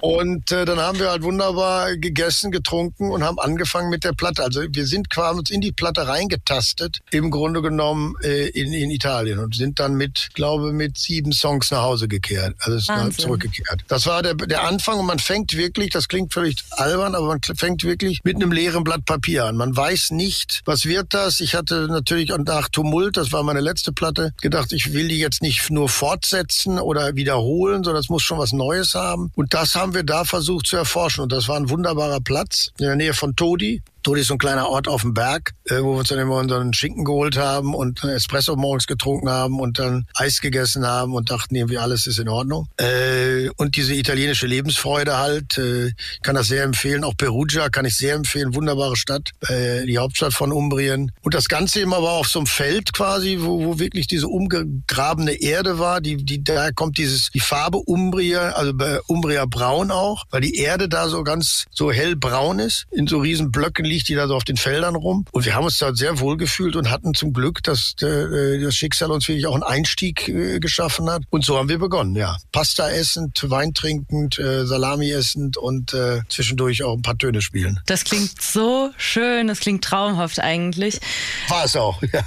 Und 0.00 0.50
äh, 0.50 0.64
dann 0.64 0.78
haben 0.78 0.98
wir 0.98 1.10
halt 1.10 1.22
wunderbar 1.22 1.96
gegessen, 1.96 2.50
getrunken 2.50 3.10
und 3.10 3.22
haben 3.22 3.38
angefangen 3.38 3.90
mit 3.90 4.04
der 4.04 4.12
Platte. 4.12 4.42
Also 4.42 4.62
wir 4.68 4.86
sind 4.86 5.10
quasi 5.10 5.42
uns 5.42 5.50
in 5.50 5.60
die 5.60 5.72
Platte 5.72 6.06
reingetastet, 6.06 7.00
im 7.10 7.30
Grunde 7.30 7.62
genommen 7.62 8.14
äh, 8.22 8.48
in, 8.48 8.72
in 8.72 8.90
Italien 8.90 9.40
und 9.40 9.56
sind 9.56 9.80
dann 9.80 9.94
mit, 9.94 10.30
glaube 10.34 10.72
mit 10.72 10.96
sieben 10.96 11.32
Songs 11.32 11.70
nach 11.70 11.82
Hause 11.82 12.06
gekehrt, 12.06 12.54
also 12.60 12.78
zurückgekehrt. 13.10 13.82
Das 13.88 14.06
war 14.06 14.22
der, 14.22 14.34
der 14.34 14.62
Anfang 14.62 15.00
und 15.00 15.06
man 15.06 15.18
fängt 15.18 15.56
wirklich, 15.56 15.90
das 15.90 16.06
klingt 16.08 16.32
völlig 16.32 16.62
albern, 16.70 17.14
aber 17.14 17.26
man 17.26 17.40
fängt 17.42 17.82
wirklich 17.82 18.20
mit 18.22 18.36
einem 18.36 18.52
leeren 18.52 18.84
Blatt 18.84 19.04
Papier 19.04 19.46
an. 19.46 19.56
Man 19.56 19.76
weiß 19.82 20.12
nicht, 20.12 20.60
was 20.64 20.84
wird 20.84 21.12
das. 21.12 21.40
Ich 21.40 21.56
hatte 21.56 21.88
natürlich 21.88 22.32
nach 22.44 22.68
Tumult, 22.68 23.16
das 23.16 23.32
war 23.32 23.42
meine 23.42 23.58
letzte 23.58 23.92
Platte, 23.92 24.32
gedacht, 24.40 24.72
ich 24.72 24.92
will 24.92 25.08
die 25.08 25.18
jetzt 25.18 25.42
nicht 25.42 25.70
nur 25.70 25.88
fortsetzen 25.88 26.78
oder 26.78 27.16
wiederholen, 27.16 27.82
sondern 27.82 28.00
es 28.00 28.08
muss 28.08 28.22
schon 28.22 28.38
was 28.38 28.52
Neues 28.52 28.94
haben. 28.94 29.32
Und 29.34 29.54
das 29.54 29.74
haben 29.74 29.92
wir 29.92 30.04
da 30.04 30.24
versucht 30.24 30.68
zu 30.68 30.76
erforschen. 30.76 31.22
Und 31.22 31.32
das 31.32 31.48
war 31.48 31.56
ein 31.56 31.68
wunderbarer 31.68 32.20
Platz 32.20 32.70
in 32.78 32.86
der 32.86 32.94
Nähe 32.94 33.12
von 33.12 33.34
Todi. 33.34 33.82
Todi 34.02 34.20
ist 34.22 34.28
so 34.28 34.34
ein 34.34 34.38
kleiner 34.38 34.68
Ort 34.68 34.88
auf 34.88 35.02
dem 35.02 35.14
Berg, 35.14 35.52
wo 35.68 35.92
wir 35.92 35.98
uns 35.98 36.08
dann 36.08 36.18
immer 36.18 36.36
unseren 36.36 36.72
Schinken 36.72 37.04
geholt 37.04 37.36
haben 37.36 37.74
und 37.74 38.02
Espresso 38.04 38.56
morgens 38.56 38.86
getrunken 38.86 39.28
haben 39.30 39.60
und 39.60 39.78
dann 39.78 40.06
Eis 40.14 40.40
gegessen 40.40 40.86
haben 40.86 41.14
und 41.14 41.30
dachten 41.30 41.54
irgendwie 41.54 41.78
alles 41.78 42.06
ist 42.06 42.18
in 42.18 42.28
Ordnung. 42.28 42.68
Äh, 42.76 43.48
und 43.56 43.76
diese 43.76 43.94
italienische 43.94 44.46
Lebensfreude 44.46 45.18
halt, 45.18 45.58
äh, 45.58 45.92
kann 46.22 46.34
das 46.34 46.48
sehr 46.48 46.64
empfehlen. 46.64 47.04
Auch 47.04 47.16
Perugia 47.16 47.68
kann 47.68 47.84
ich 47.84 47.96
sehr 47.96 48.14
empfehlen, 48.14 48.54
wunderbare 48.54 48.96
Stadt, 48.96 49.30
äh, 49.48 49.84
die 49.86 49.98
Hauptstadt 49.98 50.32
von 50.32 50.52
Umbrien. 50.52 51.12
Und 51.22 51.34
das 51.34 51.48
Ganze 51.48 51.80
immer 51.80 51.96
aber 51.96 52.12
auf 52.12 52.28
so 52.28 52.40
einem 52.40 52.46
Feld 52.46 52.92
quasi, 52.92 53.38
wo, 53.40 53.64
wo 53.64 53.78
wirklich 53.78 54.06
diese 54.06 54.28
umgegrabene 54.28 55.34
Erde 55.40 55.78
war. 55.78 56.00
Die, 56.00 56.16
die, 56.16 56.42
da 56.42 56.70
kommt 56.72 56.98
dieses, 56.98 57.30
die 57.30 57.40
Farbe 57.40 57.78
Umbria, 57.78 58.50
also 58.50 58.72
Umbria 59.06 59.44
braun 59.46 59.90
auch, 59.90 60.24
weil 60.30 60.40
die 60.40 60.56
Erde 60.56 60.88
da 60.88 61.08
so 61.08 61.22
ganz 61.22 61.66
so 61.70 61.92
hellbraun 61.92 62.58
ist, 62.58 62.86
in 62.90 63.06
so 63.06 63.18
riesen 63.18 63.52
Blöcken 63.52 63.84
liegt 63.92 64.08
die 64.08 64.14
da 64.14 64.26
so 64.26 64.34
auf 64.34 64.44
den 64.44 64.56
Feldern 64.56 64.96
rum. 64.96 65.24
Und 65.32 65.44
wir 65.44 65.54
haben 65.54 65.64
uns 65.64 65.78
da 65.78 65.94
sehr 65.94 66.18
wohl 66.18 66.36
gefühlt 66.36 66.76
und 66.76 66.90
hatten 66.90 67.14
zum 67.14 67.32
Glück, 67.32 67.62
dass 67.62 67.94
äh, 68.02 68.60
das 68.60 68.74
Schicksal 68.74 69.10
uns 69.10 69.28
wirklich 69.28 69.46
auch 69.46 69.54
einen 69.54 69.62
Einstieg 69.62 70.28
äh, 70.28 70.60
geschaffen 70.60 71.10
hat. 71.10 71.22
Und 71.30 71.44
so 71.44 71.58
haben 71.58 71.68
wir 71.68 71.78
begonnen, 71.78 72.16
ja. 72.16 72.36
Pasta 72.52 72.90
essend, 72.90 73.50
Wein 73.50 73.74
trinkend, 73.74 74.38
äh, 74.38 74.66
Salami 74.66 75.10
essend 75.10 75.56
und 75.56 75.92
äh, 75.92 76.20
zwischendurch 76.28 76.82
auch 76.82 76.94
ein 76.94 77.02
paar 77.02 77.18
Töne 77.18 77.42
spielen. 77.42 77.80
Das 77.86 78.04
klingt 78.04 78.40
so 78.40 78.90
schön, 78.96 79.48
das 79.48 79.60
klingt 79.60 79.84
traumhaft 79.84 80.40
eigentlich. 80.40 81.00
War 81.48 81.64
es 81.64 81.76
auch, 81.76 82.02
ja. 82.12 82.24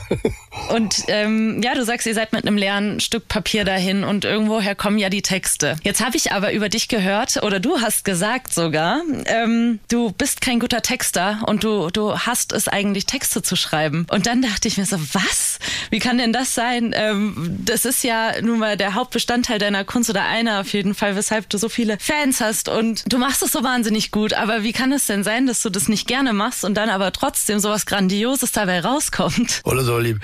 Und 0.70 1.04
ähm, 1.08 1.62
ja, 1.64 1.74
du 1.74 1.84
sagst, 1.84 2.06
ihr 2.08 2.14
seid 2.14 2.32
mit 2.32 2.46
einem 2.46 2.58
leeren 2.58 3.00
Stück 3.00 3.28
Papier 3.28 3.66
dahin 3.66 4.04
und 4.04 4.26
irgendwoher 4.26 4.76
kommen 4.76 4.98
ja 4.98 5.10
die 5.10 5.22
Texte. 5.22 5.76
Jetzt 5.84 6.04
habe 6.06 6.16
ich 6.16 6.32
aber 6.32 6.54
über 6.54 6.70
dich 6.70 6.88
gehört, 6.88 7.42
oder 7.44 7.60
du 7.60 7.80
hast 7.80 8.06
gesagt 8.06 8.54
sogar, 8.54 9.02
ähm, 9.26 9.80
du 9.90 10.12
bist 10.12 10.42
kein 10.42 10.60
guter 10.60 10.82
Texter 10.82 11.40
und 11.48 11.55
du, 11.60 11.90
du 11.90 12.18
hast 12.18 12.52
es 12.52 12.68
eigentlich, 12.68 13.06
Texte 13.06 13.42
zu 13.42 13.56
schreiben. 13.56 14.06
Und 14.10 14.28
dann 14.28 14.42
dachte 14.42 14.68
ich 14.68 14.78
mir 14.78 14.86
so, 14.86 14.98
was? 15.14 15.60
Wie 15.90 16.00
kann 16.00 16.18
denn 16.18 16.34
das 16.34 16.54
sein? 16.56 16.94
Ähm, 16.96 17.58
das 17.64 17.86
ist 17.86 18.04
ja 18.04 18.42
nun 18.42 18.60
mal 18.60 18.78
der 18.78 18.96
Hauptbestandteil 18.96 19.60
deiner 19.60 19.84
Kunst 19.84 20.10
oder 20.10 20.26
einer 20.26 20.62
auf 20.62 20.74
jeden 20.74 20.96
Fall, 20.96 21.16
weshalb 21.16 21.50
du 21.50 21.58
so 21.58 21.70
viele 21.70 21.98
Fans 22.00 22.42
hast 22.42 22.70
und 22.70 23.04
du 23.12 23.18
machst 23.18 23.42
es 23.44 23.52
so 23.52 23.64
wahnsinnig 23.64 24.12
gut. 24.12 24.34
Aber 24.34 24.64
wie 24.64 24.74
kann 24.74 24.92
es 24.92 25.06
denn 25.08 25.24
sein, 25.24 25.48
dass 25.48 25.62
du 25.62 25.70
das 25.70 25.88
nicht 25.88 26.08
gerne 26.08 26.34
machst 26.34 26.66
und 26.66 26.76
dann 26.76 26.90
aber 26.90 27.12
trotzdem 27.12 27.60
sowas 27.60 27.86
Grandioses 27.86 28.52
dabei 28.52 28.82
rauskommt? 28.82 29.62
Oder 29.64 29.84
so 29.84 29.98
lieb. 29.98 30.20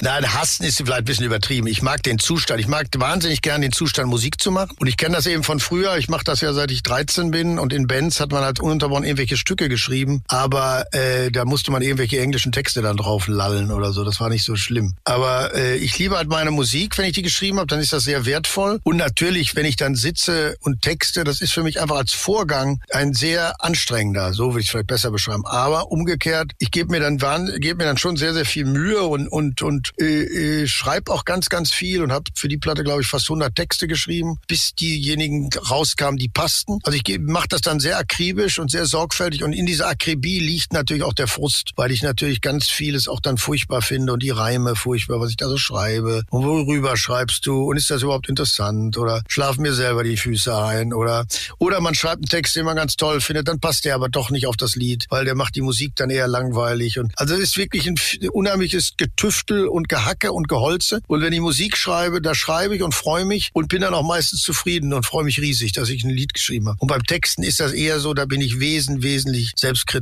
Nein, 0.00 0.32
hassen 0.34 0.64
ist 0.64 0.78
vielleicht 0.78 0.98
ein 0.98 1.04
bisschen 1.04 1.26
übertrieben. 1.26 1.66
Ich 1.66 1.82
mag 1.82 2.02
den 2.02 2.18
Zustand. 2.18 2.60
Ich 2.60 2.68
mag 2.68 2.88
wahnsinnig 2.96 3.42
gerne 3.42 3.66
den 3.66 3.72
Zustand, 3.72 4.08
Musik 4.08 4.40
zu 4.40 4.50
machen. 4.50 4.76
Und 4.78 4.86
ich 4.86 4.96
kenne 4.96 5.14
das 5.14 5.26
eben 5.26 5.44
von 5.44 5.60
früher. 5.60 5.96
Ich 5.96 6.08
mache 6.08 6.24
das 6.24 6.40
ja 6.40 6.52
seit 6.52 6.70
ich 6.70 6.82
13 6.82 7.30
bin. 7.30 7.58
Und 7.58 7.72
in 7.72 7.86
Bands 7.86 8.20
hat 8.20 8.32
man 8.32 8.44
halt 8.44 8.60
ununterbrochen 8.60 9.04
irgendwelche 9.04 9.36
Stücke 9.36 9.68
geschrieben. 9.68 10.23
Aber 10.28 10.86
äh, 10.92 11.30
da 11.30 11.44
musste 11.44 11.70
man 11.70 11.82
irgendwelche 11.82 12.20
englischen 12.20 12.52
Texte 12.52 12.82
dann 12.82 12.96
drauf 12.96 13.28
lallen 13.28 13.70
oder 13.70 13.92
so. 13.92 14.04
Das 14.04 14.20
war 14.20 14.28
nicht 14.28 14.44
so 14.44 14.56
schlimm. 14.56 14.94
Aber 15.04 15.54
äh, 15.54 15.76
ich 15.76 15.98
liebe 15.98 16.16
halt 16.16 16.28
meine 16.28 16.50
Musik. 16.50 16.96
Wenn 16.98 17.06
ich 17.06 17.12
die 17.12 17.22
geschrieben 17.22 17.58
habe, 17.58 17.66
dann 17.66 17.80
ist 17.80 17.92
das 17.92 18.04
sehr 18.04 18.26
wertvoll. 18.26 18.80
Und 18.84 18.96
natürlich, 18.96 19.56
wenn 19.56 19.66
ich 19.66 19.76
dann 19.76 19.94
sitze 19.94 20.56
und 20.60 20.82
texte, 20.82 21.24
das 21.24 21.40
ist 21.40 21.52
für 21.52 21.62
mich 21.62 21.80
einfach 21.80 21.96
als 21.96 22.12
Vorgang 22.12 22.80
ein 22.90 23.14
sehr 23.14 23.62
anstrengender. 23.62 24.32
So 24.32 24.48
würde 24.48 24.60
ich 24.60 24.66
es 24.66 24.70
vielleicht 24.70 24.86
besser 24.86 25.10
beschreiben. 25.10 25.44
Aber 25.46 25.90
umgekehrt, 25.90 26.52
ich 26.58 26.70
gebe 26.70 26.90
mir 26.90 27.00
dann 27.00 27.18
gebe 27.60 27.76
mir 27.76 27.84
dann 27.84 27.98
schon 27.98 28.16
sehr, 28.16 28.34
sehr 28.34 28.44
viel 28.44 28.64
Mühe 28.64 29.02
und, 29.02 29.28
und, 29.28 29.62
und 29.62 29.92
äh, 29.98 30.62
äh, 30.62 30.66
schreibe 30.66 31.12
auch 31.12 31.24
ganz, 31.24 31.48
ganz 31.48 31.70
viel 31.70 32.02
und 32.02 32.12
habe 32.12 32.24
für 32.34 32.48
die 32.48 32.58
Platte, 32.58 32.84
glaube 32.84 33.02
ich, 33.02 33.08
fast 33.08 33.26
100 33.26 33.54
Texte 33.54 33.86
geschrieben, 33.86 34.38
bis 34.48 34.74
diejenigen 34.74 35.50
rauskamen, 35.70 36.18
die 36.18 36.28
passten. 36.28 36.78
Also 36.82 36.98
ich 37.02 37.18
mache 37.20 37.48
das 37.48 37.60
dann 37.60 37.80
sehr 37.80 37.98
akribisch 37.98 38.58
und 38.58 38.70
sehr 38.70 38.86
sorgfältig 38.86 39.42
und 39.42 39.52
in 39.52 39.66
dieser 39.66 39.88
Akribie 39.88 40.13
liegt 40.22 40.72
natürlich 40.72 41.02
auch 41.02 41.12
der 41.12 41.28
Frust, 41.28 41.72
weil 41.76 41.90
ich 41.90 42.02
natürlich 42.02 42.40
ganz 42.40 42.68
vieles 42.68 43.08
auch 43.08 43.20
dann 43.20 43.38
furchtbar 43.38 43.82
finde 43.82 44.12
und 44.12 44.22
die 44.22 44.30
Reime 44.30 44.76
furchtbar, 44.76 45.20
was 45.20 45.30
ich 45.30 45.36
da 45.36 45.48
so 45.48 45.58
schreibe. 45.58 46.22
Und 46.30 46.44
worüber 46.44 46.96
schreibst 46.96 47.46
du? 47.46 47.64
Und 47.64 47.76
ist 47.76 47.90
das 47.90 48.02
überhaupt 48.02 48.28
interessant? 48.28 48.96
Oder 48.98 49.22
schlafen 49.28 49.62
mir 49.62 49.74
selber 49.74 50.04
die 50.04 50.16
Füße 50.16 50.56
ein? 50.56 50.92
Oder 50.92 51.26
oder 51.58 51.80
man 51.80 51.94
schreibt 51.94 52.16
einen 52.16 52.28
Text, 52.28 52.56
den 52.56 52.64
man 52.64 52.76
ganz 52.76 52.96
toll 52.96 53.20
findet, 53.20 53.48
dann 53.48 53.60
passt 53.60 53.84
der 53.84 53.94
aber 53.94 54.08
doch 54.08 54.30
nicht 54.30 54.46
auf 54.46 54.56
das 54.56 54.76
Lied, 54.76 55.06
weil 55.10 55.24
der 55.24 55.34
macht 55.34 55.56
die 55.56 55.60
Musik 55.60 55.96
dann 55.96 56.10
eher 56.10 56.28
langweilig. 56.28 56.98
Und 56.98 57.12
also 57.16 57.34
es 57.34 57.40
ist 57.40 57.56
wirklich 57.56 57.86
ein 57.86 57.96
unheimliches 58.32 58.94
Getüftel 58.96 59.66
und 59.66 59.88
Gehacke 59.88 60.32
und 60.32 60.48
Geholze. 60.48 61.00
Und 61.06 61.22
wenn 61.22 61.32
ich 61.32 61.40
Musik 61.40 61.76
schreibe, 61.76 62.20
da 62.20 62.34
schreibe 62.34 62.76
ich 62.76 62.82
und 62.82 62.94
freue 62.94 63.24
mich 63.24 63.50
und 63.52 63.68
bin 63.68 63.82
dann 63.82 63.94
auch 63.94 64.02
meistens 64.02 64.42
zufrieden 64.42 64.92
und 64.92 65.06
freue 65.06 65.24
mich 65.24 65.40
riesig, 65.40 65.72
dass 65.72 65.88
ich 65.88 66.04
ein 66.04 66.10
Lied 66.10 66.34
geschrieben 66.34 66.68
habe. 66.68 66.78
Und 66.80 66.88
beim 66.88 67.02
Texten 67.02 67.42
ist 67.42 67.60
das 67.60 67.72
eher 67.72 68.00
so, 68.00 68.14
da 68.14 68.24
bin 68.24 68.40
ich 68.40 68.60
wesen, 68.60 69.02
wesentlich 69.02 69.52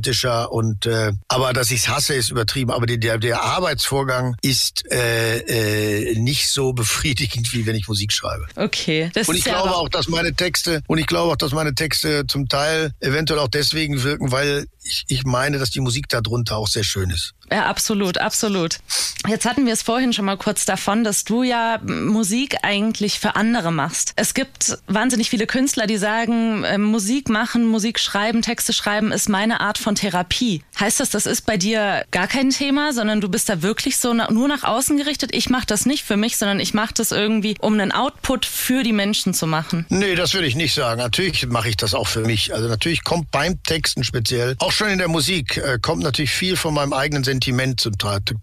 selbstkritischer 0.03 0.51
und 0.51 0.85
äh, 0.85 1.11
aber 1.27 1.53
dass 1.53 1.71
ich 1.71 1.81
es 1.81 1.89
hasse, 1.89 2.13
ist 2.13 2.29
übertrieben. 2.29 2.71
Aber 2.71 2.85
der, 2.85 3.17
der 3.17 3.41
Arbeitsvorgang 3.41 4.35
ist 4.41 4.89
äh, 4.91 5.39
äh, 5.39 6.15
nicht 6.15 6.49
so 6.49 6.73
befriedigend, 6.73 7.53
wie 7.53 7.65
wenn 7.65 7.75
ich 7.75 7.87
Musik 7.87 8.11
schreibe. 8.11 8.45
Okay. 8.55 9.09
Das 9.13 9.27
und 9.27 9.35
ich 9.35 9.43
glaube 9.43 9.69
ja 9.69 9.75
auch, 9.75 9.89
dass 9.89 10.07
meine 10.07 10.33
Texte 10.33 10.81
und 10.87 10.97
ich 10.97 11.07
glaube 11.07 11.31
auch, 11.31 11.37
dass 11.37 11.51
meine 11.51 11.73
Texte 11.73 12.25
zum 12.27 12.47
Teil 12.47 12.91
eventuell 12.99 13.39
auch 13.39 13.47
deswegen 13.47 14.03
wirken, 14.03 14.31
weil 14.31 14.65
ich, 14.83 15.05
ich 15.07 15.23
meine, 15.23 15.57
dass 15.59 15.69
die 15.69 15.79
Musik 15.79 16.09
darunter 16.09 16.57
auch 16.57 16.67
sehr 16.67 16.83
schön 16.83 17.09
ist. 17.09 17.33
Ja, 17.51 17.65
absolut, 17.65 18.17
absolut. 18.17 18.79
Jetzt 19.27 19.45
hatten 19.45 19.65
wir 19.65 19.73
es 19.73 19.81
vorhin 19.81 20.11
schon 20.11 20.25
mal 20.25 20.37
kurz 20.37 20.65
davon, 20.65 21.03
dass 21.03 21.23
du 21.23 21.43
ja 21.43 21.79
Musik 21.83 22.57
eigentlich 22.63 23.19
für 23.19 23.35
andere 23.35 23.71
machst. 23.71 24.13
Es 24.15 24.33
gibt 24.33 24.77
wahnsinnig 24.87 25.29
viele 25.29 25.45
Künstler, 25.45 25.87
die 25.87 25.97
sagen, 25.97 26.63
äh, 26.63 26.77
Musik 26.77 27.29
machen, 27.29 27.65
Musik 27.65 27.99
schreiben, 27.99 28.41
Texte 28.41 28.73
schreiben 28.73 29.11
ist 29.11 29.29
meine 29.29 29.61
Art 29.61 29.77
von 29.77 29.95
Therapie. 29.95 30.63
Heißt 30.79 30.99
das, 30.99 31.09
das 31.09 31.25
ist 31.25 31.45
bei 31.45 31.57
dir 31.57 32.05
gar 32.11 32.27
kein 32.27 32.49
Thema, 32.49 32.91
sondern 32.91 33.21
du 33.21 33.29
bist 33.29 33.49
da 33.49 33.61
wirklich 33.61 33.97
so 33.97 34.13
nur 34.13 34.47
nach 34.47 34.63
außen 34.63 34.97
gerichtet? 34.97 35.33
Ich 35.33 35.49
mache 35.49 35.67
das 35.67 35.85
nicht 35.85 36.03
für 36.03 36.17
mich, 36.17 36.37
sondern 36.37 36.59
ich 36.59 36.73
mache 36.73 36.93
das 36.93 37.11
irgendwie, 37.11 37.55
um 37.59 37.73
einen 37.73 37.91
Output 37.91 38.45
für 38.45 38.83
die 38.83 38.93
Menschen 38.93 39.33
zu 39.33 39.47
machen. 39.47 39.85
Nee, 39.89 40.15
das 40.15 40.33
würde 40.33 40.47
ich 40.47 40.55
nicht 40.55 40.73
sagen. 40.73 40.99
Natürlich 40.99 41.45
mache 41.47 41.69
ich 41.69 41.77
das 41.77 41.93
auch 41.93 42.07
für 42.07 42.21
mich. 42.21 42.53
Also 42.53 42.67
natürlich 42.67 43.03
kommt 43.03 43.31
beim 43.31 43.61
Texten 43.63 44.03
speziell, 44.03 44.55
auch 44.59 44.72
schon 44.75 44.89
in 44.89 44.99
der 44.99 45.07
Musik, 45.07 45.57
äh, 45.57 45.79
kommt 45.81 46.03
natürlich 46.03 46.31
viel 46.31 46.55
von 46.55 46.73
meinem 46.73 46.93
eigenen 46.93 47.23
Sentiment 47.23 47.43
Sentiment 47.43 47.79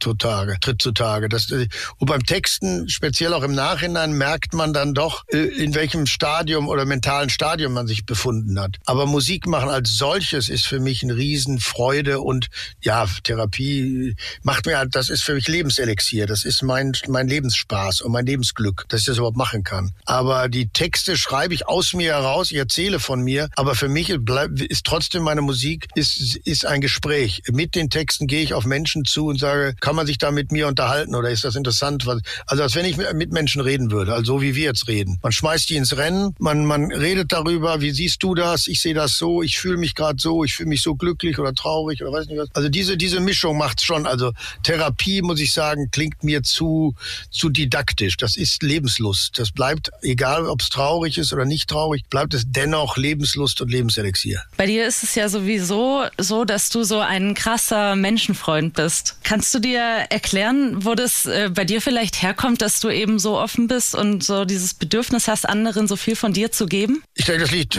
zutage, 0.00 0.58
tritt 0.60 0.82
zutage. 0.82 1.28
Das, 1.28 1.50
äh, 1.50 1.68
und 1.98 2.06
beim 2.06 2.24
Texten, 2.24 2.88
speziell 2.88 3.34
auch 3.34 3.42
im 3.42 3.54
Nachhinein, 3.54 4.12
merkt 4.12 4.54
man 4.54 4.72
dann 4.72 4.94
doch, 4.94 5.24
äh, 5.28 5.38
in 5.38 5.74
welchem 5.74 6.06
Stadium 6.06 6.68
oder 6.68 6.84
mentalen 6.84 7.30
Stadium 7.30 7.72
man 7.72 7.86
sich 7.86 8.04
befunden 8.04 8.58
hat. 8.60 8.76
Aber 8.86 9.06
Musik 9.06 9.46
machen 9.46 9.68
als 9.68 9.96
solches 9.96 10.48
ist 10.48 10.66
für 10.66 10.80
mich 10.80 11.02
eine 11.02 11.16
Riesenfreude 11.16 12.20
und 12.20 12.48
ja, 12.82 13.06
Therapie 13.22 14.16
macht 14.42 14.66
mir 14.66 14.78
halt, 14.78 14.94
das 14.94 15.08
ist 15.08 15.22
für 15.22 15.34
mich 15.34 15.48
Lebenselixier. 15.48 16.26
Das 16.26 16.44
ist 16.44 16.62
mein, 16.62 16.92
mein 17.08 17.28
Lebensspaß 17.28 18.00
und 18.02 18.12
mein 18.12 18.26
Lebensglück, 18.26 18.84
dass 18.88 19.00
ich 19.00 19.06
das 19.06 19.18
überhaupt 19.18 19.36
machen 19.36 19.64
kann. 19.64 19.92
Aber 20.04 20.48
die 20.48 20.68
Texte 20.68 21.16
schreibe 21.16 21.54
ich 21.54 21.68
aus 21.68 21.94
mir 21.94 22.12
heraus, 22.12 22.50
ich 22.50 22.58
erzähle 22.58 23.00
von 23.00 23.22
mir, 23.22 23.48
aber 23.56 23.74
für 23.74 23.88
mich 23.88 24.10
ist 24.10 24.84
trotzdem 24.84 25.22
meine 25.22 25.42
Musik 25.42 25.88
ist, 25.94 26.16
ist 26.20 26.66
ein 26.66 26.80
Gespräch. 26.80 27.42
Mit 27.50 27.74
den 27.74 27.90
Texten 27.90 28.26
gehe 28.26 28.42
ich 28.42 28.54
auf 28.54 28.64
Menschen 28.64 29.04
zu 29.04 29.26
und 29.26 29.38
sage, 29.38 29.74
kann 29.80 29.96
man 29.96 30.06
sich 30.06 30.18
da 30.18 30.30
mit 30.30 30.52
mir 30.52 30.68
unterhalten 30.68 31.14
oder 31.14 31.30
ist 31.30 31.44
das 31.44 31.56
interessant? 31.56 32.06
Also 32.46 32.62
als 32.62 32.74
wenn 32.74 32.84
ich 32.84 32.96
mit 32.96 33.32
Menschen 33.32 33.60
reden 33.60 33.90
würde, 33.90 34.12
also 34.12 34.34
so 34.34 34.42
wie 34.42 34.54
wir 34.54 34.64
jetzt 34.64 34.88
reden. 34.88 35.18
Man 35.22 35.32
schmeißt 35.32 35.68
die 35.70 35.76
ins 35.76 35.96
Rennen, 35.96 36.34
man, 36.38 36.64
man 36.64 36.92
redet 36.92 37.32
darüber, 37.32 37.80
wie 37.80 37.90
siehst 37.90 38.22
du 38.22 38.34
das? 38.34 38.66
Ich 38.66 38.80
sehe 38.80 38.94
das 38.94 39.16
so, 39.16 39.42
ich 39.42 39.58
fühle 39.58 39.76
mich 39.76 39.94
gerade 39.94 40.20
so, 40.20 40.44
ich 40.44 40.54
fühle 40.54 40.68
mich 40.68 40.82
so 40.82 40.94
glücklich 40.94 41.38
oder 41.38 41.54
traurig 41.54 42.02
oder 42.02 42.12
weiß 42.12 42.26
nicht 42.26 42.38
was. 42.38 42.48
Also 42.54 42.68
diese, 42.68 42.96
diese 42.96 43.20
Mischung 43.20 43.58
macht's 43.58 43.84
schon. 43.84 44.06
Also 44.06 44.32
Therapie, 44.62 45.22
muss 45.22 45.40
ich 45.40 45.52
sagen, 45.52 45.90
klingt 45.90 46.22
mir 46.22 46.42
zu, 46.42 46.94
zu 47.30 47.48
didaktisch. 47.48 48.16
Das 48.16 48.36
ist 48.36 48.62
Lebenslust. 48.62 49.38
Das 49.38 49.50
bleibt, 49.50 49.90
egal 50.02 50.46
ob 50.46 50.62
es 50.62 50.68
traurig 50.68 51.18
ist 51.18 51.32
oder 51.32 51.44
nicht 51.44 51.68
traurig, 51.68 52.04
bleibt 52.10 52.34
es 52.34 52.44
dennoch 52.46 52.96
Lebenslust 52.96 53.60
und 53.60 53.70
Lebenselixier. 53.70 54.42
Bei 54.56 54.66
dir 54.66 54.86
ist 54.86 55.02
es 55.02 55.14
ja 55.14 55.28
sowieso 55.28 56.04
so, 56.18 56.44
dass 56.44 56.70
du 56.70 56.82
so 56.84 57.00
ein 57.00 57.34
krasser 57.34 57.96
Menschenfreund 57.96 58.74
bist. 58.74 59.16
Kannst 59.22 59.54
du 59.54 59.58
dir 59.58 59.80
erklären, 59.80 60.84
wo 60.84 60.94
das 60.94 61.26
äh, 61.26 61.50
bei 61.52 61.64
dir 61.64 61.80
vielleicht 61.80 62.22
herkommt, 62.22 62.62
dass 62.62 62.80
du 62.80 62.88
eben 62.88 63.18
so 63.18 63.38
offen 63.38 63.68
bist 63.68 63.94
und 63.94 64.22
so 64.22 64.44
dieses 64.44 64.74
Bedürfnis 64.74 65.28
hast, 65.28 65.48
anderen 65.48 65.88
so 65.88 65.96
viel 65.96 66.16
von 66.16 66.32
dir 66.32 66.52
zu 66.52 66.66
geben? 66.66 67.02
Ich 67.14 67.24
denke, 67.24 67.42
das 67.42 67.50
liegt, 67.50 67.78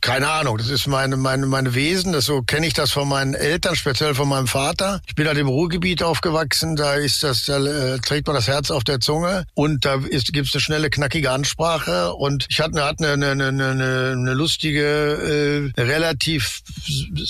keine 0.00 0.28
Ahnung, 0.28 0.58
das 0.58 0.68
ist 0.68 0.86
meine, 0.86 1.16
meine, 1.16 1.46
meine 1.46 1.74
Wesen. 1.74 2.12
Das, 2.12 2.26
so 2.26 2.42
kenne 2.42 2.66
ich 2.66 2.74
das 2.74 2.92
von 2.92 3.08
meinen 3.08 3.34
Eltern, 3.34 3.76
speziell 3.76 4.14
von 4.14 4.28
meinem 4.28 4.46
Vater. 4.46 5.00
Ich 5.06 5.14
bin 5.14 5.26
halt 5.26 5.38
im 5.38 5.48
Ruhrgebiet 5.48 6.02
aufgewachsen, 6.02 6.76
da 6.76 6.94
ist 6.94 7.22
das, 7.22 7.44
da 7.46 7.58
äh, 7.58 7.98
trägt 7.98 8.26
man 8.26 8.36
das 8.36 8.48
Herz 8.48 8.70
auf 8.70 8.84
der 8.84 9.00
Zunge 9.00 9.44
und 9.54 9.84
da 9.84 9.96
gibt 9.96 10.48
es 10.48 10.54
eine 10.54 10.60
schnelle, 10.60 10.90
knackige 10.90 11.30
Ansprache 11.30 12.12
und 12.14 12.46
ich 12.48 12.60
hatte, 12.60 12.84
hatte 12.84 13.12
eine, 13.12 13.30
eine, 13.30 13.48
eine, 13.48 14.12
eine 14.12 14.34
lustige, 14.34 15.72
äh, 15.76 15.80
relativ 15.80 16.62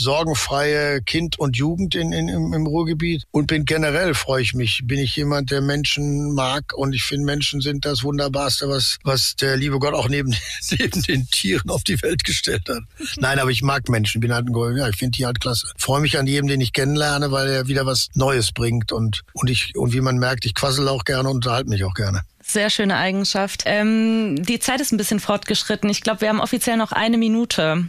sorgenfreie 0.03 1.01
Kind 1.01 1.39
und 1.39 1.57
Jugend 1.57 1.95
in, 1.95 2.13
in, 2.13 2.29
im, 2.29 2.53
im 2.53 2.67
Ruhrgebiet 2.67 3.25
und 3.31 3.47
bin 3.47 3.65
generell, 3.65 4.15
freue 4.15 4.43
ich 4.43 4.55
mich, 4.55 4.83
bin 4.85 4.99
ich 4.99 5.17
jemand, 5.17 5.51
der 5.51 5.63
Menschen 5.63 6.35
mag 6.35 6.75
und 6.77 6.95
ich 6.95 7.05
finde, 7.05 7.25
Menschen 7.25 7.61
sind 7.61 7.85
das 7.85 8.03
Wunderbarste, 8.03 8.69
was, 8.69 8.99
was 9.05 9.37
der 9.37 9.57
liebe 9.57 9.79
Gott 9.79 9.95
auch 9.95 10.09
neben, 10.09 10.35
neben 10.71 11.03
den 11.03 11.27
Tieren 11.29 11.71
auf 11.71 11.85
die 11.85 12.01
Welt 12.03 12.25
gestellt 12.25 12.69
hat. 12.69 12.83
Nein, 13.17 13.39
aber 13.39 13.51
ich 13.51 13.63
mag 13.63 13.89
Menschen, 13.89 14.21
bin 14.21 14.35
halt 14.35 14.47
ein, 14.47 14.77
ja, 14.77 14.89
ich 14.89 14.97
finde 14.97 15.17
die 15.17 15.25
halt 15.25 15.41
klasse. 15.41 15.69
Freue 15.77 16.01
mich 16.01 16.19
an 16.19 16.27
jedem, 16.27 16.49
den 16.49 16.61
ich 16.61 16.73
kennenlerne, 16.73 17.31
weil 17.31 17.49
er 17.49 17.69
wieder 17.69 17.87
was 17.87 18.09
Neues 18.15 18.53
bringt 18.53 18.93
und, 18.93 19.23
und 19.33 19.49
ich, 19.49 19.77
und 19.77 19.93
wie 19.93 20.01
man 20.01 20.19
merkt, 20.19 20.45
ich 20.45 20.55
quassel 20.55 20.89
auch 20.89 21.05
gerne 21.05 21.29
und 21.29 21.37
unterhalte 21.37 21.71
mich 21.71 21.85
auch 21.85 21.95
gerne. 21.95 22.23
Sehr 22.45 22.71
schöne 22.71 22.97
Eigenschaft. 22.97 23.63
Ähm, 23.67 24.43
die 24.45 24.59
Zeit 24.59 24.81
ist 24.81 24.93
ein 24.93 24.97
bisschen 24.97 25.21
fortgeschritten. 25.21 25.89
Ich 25.89 26.01
glaube, 26.01 26.23
wir 26.23 26.29
haben 26.29 26.41
offiziell 26.41 26.77
noch 26.77 26.93
eine 26.93 27.17
Minute. 27.17 27.89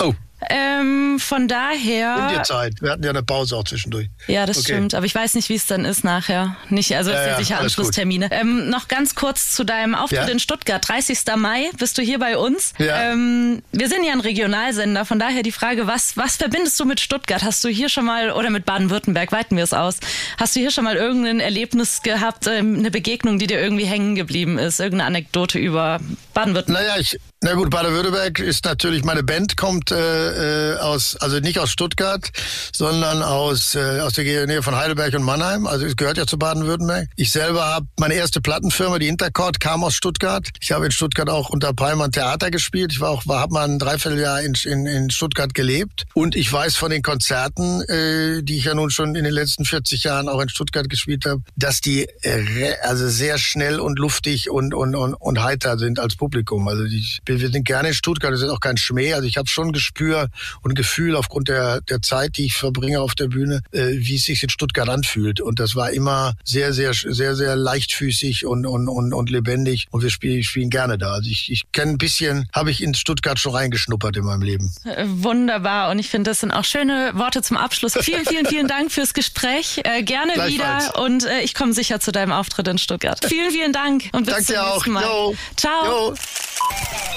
Oh. 0.00 0.14
Ähm, 0.48 1.18
von 1.18 1.48
daher. 1.48 2.28
In 2.28 2.34
der 2.34 2.42
Zeit. 2.44 2.74
Wir 2.80 2.92
hatten 2.92 3.04
ja 3.04 3.10
eine 3.10 3.22
Pause 3.22 3.56
auch 3.56 3.64
zwischendurch. 3.64 4.08
Ja, 4.26 4.46
das 4.46 4.58
okay. 4.58 4.72
stimmt. 4.72 4.94
Aber 4.94 5.04
ich 5.04 5.14
weiß 5.14 5.34
nicht, 5.34 5.48
wie 5.48 5.54
es 5.54 5.66
dann 5.66 5.84
ist 5.84 6.02
nachher. 6.02 6.56
Nicht, 6.70 6.96
also 6.96 7.10
ja, 7.10 7.26
ja, 7.26 7.36
sicher 7.36 7.60
Anschlusstermine. 7.60 8.28
Ähm, 8.30 8.70
noch 8.70 8.88
ganz 8.88 9.14
kurz 9.14 9.50
zu 9.50 9.64
deinem 9.64 9.94
Auftritt 9.94 10.26
ja? 10.26 10.28
in 10.28 10.38
Stuttgart. 10.38 10.86
30. 10.86 11.18
Mai 11.36 11.70
bist 11.78 11.98
du 11.98 12.02
hier 12.02 12.18
bei 12.18 12.38
uns. 12.38 12.72
Ja. 12.78 13.12
Ähm, 13.12 13.62
wir 13.72 13.88
sind 13.88 14.04
ja 14.04 14.12
ein 14.12 14.20
Regionalsender. 14.20 15.04
Von 15.04 15.18
daher 15.18 15.42
die 15.42 15.52
Frage, 15.52 15.86
was, 15.86 16.16
was 16.16 16.36
verbindest 16.36 16.78
du 16.80 16.84
mit 16.84 17.00
Stuttgart? 17.00 17.42
Hast 17.42 17.62
du 17.64 17.68
hier 17.68 17.88
schon 17.88 18.06
mal, 18.06 18.32
oder 18.32 18.50
mit 18.50 18.64
Baden-Württemberg, 18.64 19.32
weiten 19.32 19.56
wir 19.56 19.64
es 19.64 19.72
aus, 19.72 19.98
hast 20.38 20.56
du 20.56 20.60
hier 20.60 20.70
schon 20.70 20.84
mal 20.84 20.96
irgendein 20.96 21.40
Erlebnis 21.40 22.02
gehabt, 22.02 22.46
ähm, 22.46 22.78
eine 22.78 22.90
Begegnung, 22.90 23.38
die 23.38 23.46
dir 23.46 23.60
irgendwie 23.60 23.84
hängen 23.84 24.14
geblieben 24.14 24.58
ist? 24.58 24.80
Irgendeine 24.80 25.08
Anekdote 25.08 25.58
über 25.58 26.00
Baden-Württemberg? 26.32 26.86
Naja, 26.86 26.98
ich, 26.98 27.18
na 27.42 27.54
gut, 27.54 27.70
Baden-Württemberg 27.70 28.38
ist 28.38 28.66
natürlich, 28.66 29.02
meine 29.02 29.22
Band 29.22 29.56
kommt 29.56 29.90
äh, 29.92 30.72
äh, 30.74 30.76
aus, 30.76 31.16
also 31.16 31.40
nicht 31.40 31.58
aus 31.58 31.70
Stuttgart, 31.70 32.30
sondern 32.70 33.22
aus, 33.22 33.74
äh, 33.74 34.00
aus 34.00 34.12
der 34.12 34.46
Nähe 34.46 34.62
von 34.62 34.76
Heidelberg 34.76 35.14
und 35.14 35.22
Mannheim. 35.22 35.66
Also 35.66 35.86
es 35.86 35.96
gehört 35.96 36.18
ja 36.18 36.26
zu 36.26 36.38
Baden-Württemberg. 36.38 37.08
Ich 37.16 37.32
selber 37.32 37.64
habe 37.64 37.86
meine 37.98 38.12
erste 38.12 38.42
Plattenfirma, 38.42 38.98
die 38.98 39.08
Intercord, 39.08 39.58
kam 39.58 39.82
aus 39.84 39.94
Stuttgart. 39.94 40.46
Ich 40.60 40.72
habe 40.72 40.84
in 40.84 40.90
Stuttgart 40.90 41.30
auch 41.30 41.48
unter 41.48 41.72
Palmann 41.72 42.12
Theater 42.12 42.50
gespielt. 42.50 42.92
Ich 42.92 43.00
war 43.00 43.08
auch, 43.08 43.26
war, 43.26 43.40
habe 43.40 43.54
mal 43.54 43.66
ein 43.66 43.78
Dreivierteljahr 43.78 44.42
in, 44.42 44.52
in, 44.64 44.84
in 44.84 45.10
Stuttgart 45.10 45.54
gelebt. 45.54 46.04
Und 46.12 46.36
ich 46.36 46.52
weiß 46.52 46.76
von 46.76 46.90
den 46.90 47.00
Konzerten, 47.00 47.80
äh, 47.88 48.42
die 48.42 48.58
ich 48.58 48.64
ja 48.64 48.74
nun 48.74 48.90
schon 48.90 49.14
in 49.14 49.24
den 49.24 49.32
letzten 49.32 49.64
40 49.64 50.04
Jahren 50.04 50.28
auch 50.28 50.42
in 50.42 50.50
Stuttgart 50.50 50.90
gespielt 50.90 51.24
habe, 51.24 51.40
dass 51.56 51.80
die 51.80 52.06
äh, 52.20 52.74
also 52.82 53.08
sehr 53.08 53.38
schnell 53.38 53.80
und 53.80 53.98
luftig 53.98 54.50
und, 54.50 54.74
und, 54.74 54.94
und, 54.94 55.14
und 55.14 55.42
heiter 55.42 55.78
sind 55.78 55.98
als 55.98 56.16
Publikum. 56.16 56.68
Also 56.68 56.84
die, 56.84 57.06
wir, 57.30 57.40
wir 57.40 57.50
sind 57.50 57.64
gerne 57.64 57.88
in 57.88 57.94
Stuttgart, 57.94 58.32
das 58.32 58.42
ist 58.42 58.48
auch 58.48 58.60
kein 58.60 58.76
Schmäh. 58.76 59.14
Also 59.14 59.26
ich 59.26 59.36
habe 59.36 59.48
schon 59.48 59.72
Gespür 59.72 60.28
und 60.62 60.74
Gefühl 60.74 61.16
aufgrund 61.16 61.48
der, 61.48 61.80
der 61.82 62.02
Zeit, 62.02 62.36
die 62.36 62.46
ich 62.46 62.54
verbringe 62.54 63.00
auf 63.00 63.14
der 63.14 63.28
Bühne, 63.28 63.62
äh, 63.72 63.92
wie 63.92 64.16
es 64.16 64.24
sich 64.24 64.42
in 64.42 64.50
Stuttgart 64.50 64.88
anfühlt. 64.88 65.40
Und 65.40 65.60
das 65.60 65.76
war 65.76 65.90
immer 65.90 66.34
sehr, 66.44 66.72
sehr, 66.72 66.92
sehr, 66.92 67.34
sehr 67.34 67.56
leichtfüßig 67.56 68.46
und, 68.46 68.66
und, 68.66 68.88
und, 68.88 69.12
und 69.12 69.30
lebendig. 69.30 69.86
Und 69.90 70.02
wir 70.02 70.10
spielen, 70.10 70.42
spielen 70.42 70.70
gerne 70.70 70.98
da. 70.98 71.12
Also 71.12 71.30
ich, 71.30 71.50
ich 71.50 71.72
kenne 71.72 71.92
ein 71.92 71.98
bisschen, 71.98 72.48
habe 72.52 72.70
ich 72.70 72.82
in 72.82 72.94
Stuttgart 72.94 73.38
schon 73.38 73.54
reingeschnuppert 73.54 74.16
in 74.16 74.24
meinem 74.24 74.42
Leben. 74.42 74.72
Wunderbar. 75.04 75.90
Und 75.90 75.98
ich 75.98 76.08
finde, 76.08 76.30
das 76.30 76.40
sind 76.40 76.50
auch 76.50 76.64
schöne 76.64 77.12
Worte 77.14 77.42
zum 77.42 77.56
Abschluss. 77.56 77.94
Vielen, 78.00 78.24
vielen, 78.24 78.46
vielen 78.46 78.68
Dank 78.68 78.90
fürs 78.92 79.14
Gespräch. 79.14 79.80
Äh, 79.84 80.02
gerne 80.02 80.32
wieder. 80.48 80.98
Und 81.00 81.24
äh, 81.24 81.40
ich 81.40 81.54
komme 81.54 81.72
sicher 81.72 82.00
zu 82.00 82.12
deinem 82.12 82.32
Auftritt 82.32 82.68
in 82.68 82.78
Stuttgart. 82.78 83.24
Vielen, 83.24 83.50
vielen 83.50 83.72
Dank. 83.72 84.04
Und 84.12 84.26
bis 84.26 84.46
Danke 84.46 84.54
zum 84.54 84.72
nächsten 84.72 84.90
Mal. 84.92 85.04
Yo. 85.04 85.34
Ciao. 85.56 86.10
Yo. 86.10 86.14